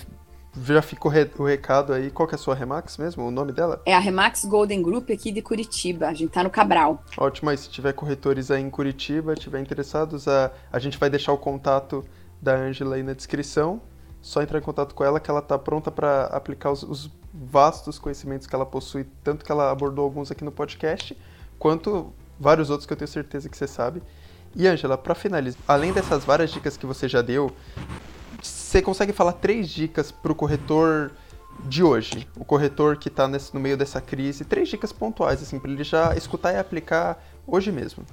já 0.64 0.82
ficou 0.82 1.12
o 1.38 1.44
recado 1.44 1.92
aí. 1.92 2.10
Qual 2.10 2.26
que 2.26 2.34
é 2.34 2.36
a 2.36 2.38
sua 2.38 2.52
Remax 2.52 2.98
mesmo? 2.98 3.24
O 3.24 3.30
nome 3.30 3.52
dela? 3.52 3.80
É 3.86 3.94
a 3.94 4.00
Remax 4.00 4.44
Golden 4.44 4.82
Group 4.82 5.08
aqui 5.08 5.30
de 5.30 5.40
Curitiba. 5.40 6.08
A 6.08 6.14
gente 6.14 6.32
tá 6.32 6.42
no 6.42 6.50
Cabral. 6.50 7.04
Ótimo, 7.16 7.48
aí 7.48 7.56
se 7.56 7.70
tiver 7.70 7.92
corretores 7.92 8.50
aí 8.50 8.60
em 8.60 8.70
Curitiba, 8.70 9.36
tiver 9.36 9.60
interessados, 9.60 10.26
a, 10.26 10.50
a 10.72 10.80
gente 10.80 10.98
vai 10.98 11.08
deixar 11.08 11.32
o 11.32 11.38
contato 11.38 12.04
da 12.42 12.56
Angela 12.56 12.96
aí 12.96 13.04
na 13.04 13.12
descrição. 13.12 13.80
Só 14.20 14.42
entrar 14.42 14.58
em 14.58 14.62
contato 14.62 14.96
com 14.96 15.04
ela 15.04 15.20
que 15.20 15.30
ela 15.30 15.40
tá 15.40 15.56
pronta 15.56 15.92
para 15.92 16.24
aplicar 16.24 16.72
os, 16.72 16.82
os 16.82 17.19
vastos 17.40 17.98
conhecimentos 17.98 18.46
que 18.46 18.54
ela 18.54 18.66
possui, 18.66 19.06
tanto 19.24 19.44
que 19.44 19.50
ela 19.50 19.70
abordou 19.70 20.04
alguns 20.04 20.30
aqui 20.30 20.44
no 20.44 20.52
podcast, 20.52 21.16
quanto 21.58 22.12
vários 22.38 22.68
outros 22.68 22.86
que 22.86 22.92
eu 22.92 22.96
tenho 22.96 23.08
certeza 23.08 23.48
que 23.48 23.56
você 23.56 23.66
sabe. 23.66 24.02
E 24.54 24.66
Angela, 24.66 24.98
para 24.98 25.14
finalizar, 25.14 25.62
além 25.66 25.92
dessas 25.92 26.24
várias 26.24 26.50
dicas 26.50 26.76
que 26.76 26.84
você 26.84 27.08
já 27.08 27.22
deu, 27.22 27.50
você 28.42 28.82
consegue 28.82 29.12
falar 29.12 29.32
três 29.32 29.68
dicas 29.70 30.12
para 30.12 30.32
o 30.32 30.34
corretor 30.34 31.12
de 31.64 31.82
hoje, 31.82 32.28
o 32.36 32.44
corretor 32.44 32.96
que 32.96 33.08
está 33.08 33.28
no 33.28 33.60
meio 33.60 33.76
dessa 33.76 34.00
crise, 34.00 34.44
três 34.44 34.68
dicas 34.68 34.92
pontuais, 34.92 35.42
assim, 35.42 35.58
para 35.58 35.70
ele 35.70 35.84
já 35.84 36.14
escutar 36.16 36.52
e 36.52 36.58
aplicar 36.58 37.22
hoje 37.46 37.72
mesmo. 37.72 38.04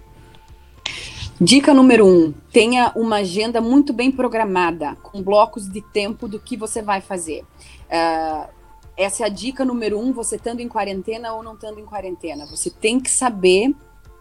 Dica 1.39 1.73
número 1.73 2.05
um: 2.05 2.33
tenha 2.51 2.91
uma 2.95 3.17
agenda 3.17 3.61
muito 3.61 3.93
bem 3.93 4.11
programada, 4.11 4.95
com 4.95 5.21
blocos 5.21 5.69
de 5.69 5.81
tempo 5.81 6.27
do 6.27 6.39
que 6.39 6.57
você 6.57 6.81
vai 6.81 6.99
fazer. 6.99 7.43
Uh, 7.89 8.57
essa 8.97 9.23
é 9.23 9.25
a 9.27 9.29
dica 9.29 9.63
número 9.63 9.99
um, 9.99 10.12
você 10.12 10.36
estando 10.36 10.60
em 10.60 10.67
quarentena 10.67 11.33
ou 11.33 11.43
não 11.43 11.53
estando 11.53 11.79
em 11.79 11.86
quarentena. 11.86 12.45
Você 12.47 12.69
tem 12.71 12.99
que 12.99 13.12
saber 13.12 13.75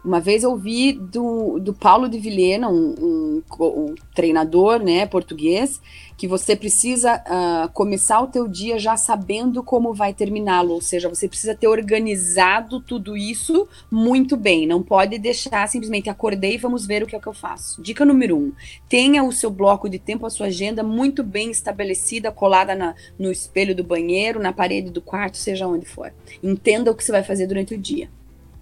uma 0.06 0.20
vez 0.20 0.44
ouvi 0.44 0.92
do, 0.92 1.58
do 1.58 1.74
Paulo 1.74 2.08
de 2.08 2.16
Vilhena, 2.16 2.68
um, 2.68 2.94
um, 2.96 3.42
um 3.60 3.94
treinador 4.14 4.78
né, 4.78 5.04
português, 5.04 5.80
que 6.16 6.28
você 6.28 6.54
precisa 6.54 7.16
uh, 7.16 7.68
começar 7.72 8.20
o 8.20 8.28
teu 8.28 8.46
dia 8.46 8.78
já 8.78 8.96
sabendo 8.96 9.64
como 9.64 9.92
vai 9.92 10.14
terminá-lo, 10.14 10.74
ou 10.74 10.80
seja, 10.80 11.08
você 11.08 11.28
precisa 11.28 11.56
ter 11.56 11.66
organizado 11.66 12.80
tudo 12.80 13.16
isso 13.16 13.68
muito 13.90 14.36
bem, 14.36 14.64
não 14.64 14.80
pode 14.80 15.18
deixar 15.18 15.68
simplesmente 15.68 16.08
acordei 16.08 16.54
e 16.54 16.58
vamos 16.58 16.86
ver 16.86 17.02
o 17.02 17.06
que 17.06 17.16
é 17.16 17.20
que 17.20 17.26
eu 17.26 17.34
faço. 17.34 17.82
Dica 17.82 18.04
número 18.04 18.36
um, 18.36 18.52
tenha 18.88 19.24
o 19.24 19.32
seu 19.32 19.50
bloco 19.50 19.88
de 19.88 19.98
tempo, 19.98 20.24
a 20.24 20.30
sua 20.30 20.46
agenda 20.46 20.84
muito 20.84 21.24
bem 21.24 21.50
estabelecida, 21.50 22.30
colada 22.30 22.76
na, 22.76 22.94
no 23.18 23.32
espelho 23.32 23.74
do 23.74 23.82
banheiro, 23.82 24.38
na 24.38 24.52
parede 24.52 24.88
do 24.88 25.02
quarto, 25.02 25.36
seja 25.36 25.66
onde 25.66 25.84
for. 25.84 26.14
Entenda 26.40 26.92
o 26.92 26.94
que 26.94 27.02
você 27.02 27.10
vai 27.10 27.24
fazer 27.24 27.48
durante 27.48 27.74
o 27.74 27.78
dia. 27.78 28.08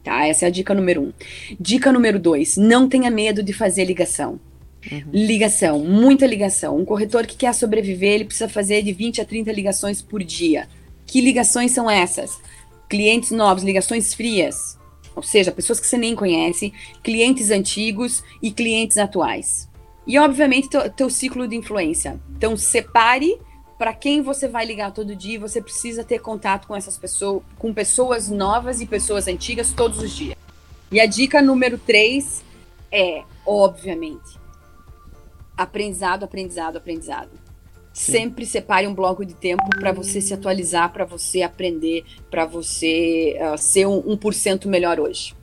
Tá? 0.04 0.26
Essa 0.26 0.44
é 0.44 0.48
a 0.48 0.50
dica 0.50 0.74
número 0.74 1.02
um. 1.02 1.12
Dica 1.58 1.90
número 1.90 2.18
dois: 2.18 2.56
não 2.56 2.88
tenha 2.88 3.10
medo 3.10 3.42
de 3.42 3.52
fazer 3.52 3.86
ligação. 3.86 4.38
Uhum. 4.92 5.02
Ligação, 5.12 5.78
muita 5.78 6.26
ligação. 6.26 6.76
Um 6.76 6.84
corretor 6.84 7.26
que 7.26 7.36
quer 7.36 7.54
sobreviver, 7.54 8.12
ele 8.12 8.24
precisa 8.26 8.48
fazer 8.48 8.82
de 8.82 8.92
20 8.92 9.22
a 9.22 9.24
30 9.24 9.50
ligações 9.50 10.02
por 10.02 10.22
dia. 10.22 10.68
Que 11.06 11.22
ligações 11.22 11.72
são 11.72 11.90
essas? 11.90 12.38
Clientes 12.86 13.30
novos, 13.30 13.64
ligações 13.64 14.12
frias, 14.12 14.78
ou 15.16 15.22
seja, 15.22 15.50
pessoas 15.50 15.80
que 15.80 15.86
você 15.86 15.96
nem 15.96 16.14
conhece, 16.14 16.72
clientes 17.02 17.50
antigos 17.50 18.22
e 18.42 18.50
clientes 18.50 18.98
atuais. 18.98 19.68
E, 20.06 20.18
obviamente, 20.18 20.68
teu, 20.68 20.90
teu 20.90 21.08
ciclo 21.08 21.48
de 21.48 21.56
influência. 21.56 22.20
Então, 22.36 22.56
separe 22.58 23.38
para 23.78 23.92
quem 23.92 24.22
você 24.22 24.48
vai 24.48 24.64
ligar 24.64 24.92
todo 24.92 25.16
dia, 25.16 25.38
você 25.38 25.60
precisa 25.60 26.04
ter 26.04 26.20
contato 26.20 26.66
com 26.66 26.76
essas 26.76 26.96
pessoas, 26.96 27.42
com 27.58 27.72
pessoas 27.74 28.28
novas 28.28 28.80
e 28.80 28.86
pessoas 28.86 29.26
antigas 29.26 29.72
todos 29.72 29.98
os 29.98 30.10
dias. 30.10 30.36
E 30.90 31.00
a 31.00 31.06
dica 31.06 31.42
número 31.42 31.76
três 31.78 32.44
é, 32.90 33.24
obviamente, 33.44 34.38
aprendizado, 35.56 36.24
aprendizado, 36.24 36.76
aprendizado. 36.76 37.30
Sim. 37.92 38.12
Sempre 38.12 38.46
separe 38.46 38.86
um 38.86 38.94
bloco 38.94 39.24
de 39.24 39.34
tempo 39.34 39.62
para 39.78 39.92
você 39.92 40.20
se 40.20 40.34
atualizar, 40.34 40.92
para 40.92 41.04
você 41.04 41.42
aprender, 41.42 42.04
para 42.30 42.44
você 42.44 43.38
uh, 43.40 43.56
ser 43.56 43.86
um, 43.86 44.02
um 44.04 44.16
por 44.16 44.34
cento 44.34 44.68
melhor 44.68 44.98
hoje. 44.98 45.34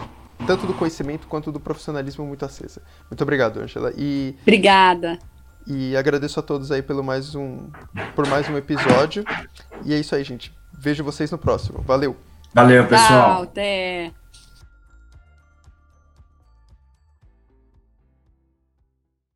tanto 0.46 0.66
do 0.66 0.74
conhecimento 0.74 1.26
quanto 1.26 1.50
do 1.50 1.60
profissionalismo 1.60 2.24
muito 2.24 2.44
acesa. 2.44 2.82
Muito 3.10 3.22
obrigado, 3.22 3.60
Angela. 3.60 3.92
E 3.96 4.36
Obrigada. 4.42 5.18
E 5.66 5.96
agradeço 5.96 6.38
a 6.38 6.42
todos 6.42 6.70
aí 6.70 6.82
pelo 6.82 7.02
mais 7.02 7.34
um, 7.34 7.70
por 8.14 8.26
mais 8.26 8.48
um 8.48 8.56
episódio. 8.56 9.24
E 9.84 9.94
é 9.94 9.98
isso 9.98 10.14
aí, 10.14 10.22
gente. 10.22 10.52
Vejo 10.72 11.02
vocês 11.02 11.30
no 11.30 11.38
próximo. 11.38 11.80
Valeu. 11.82 12.16
Valeu, 12.52 12.86
pessoal. 12.86 13.36
Tchau, 13.36 13.42
até. 13.44 14.12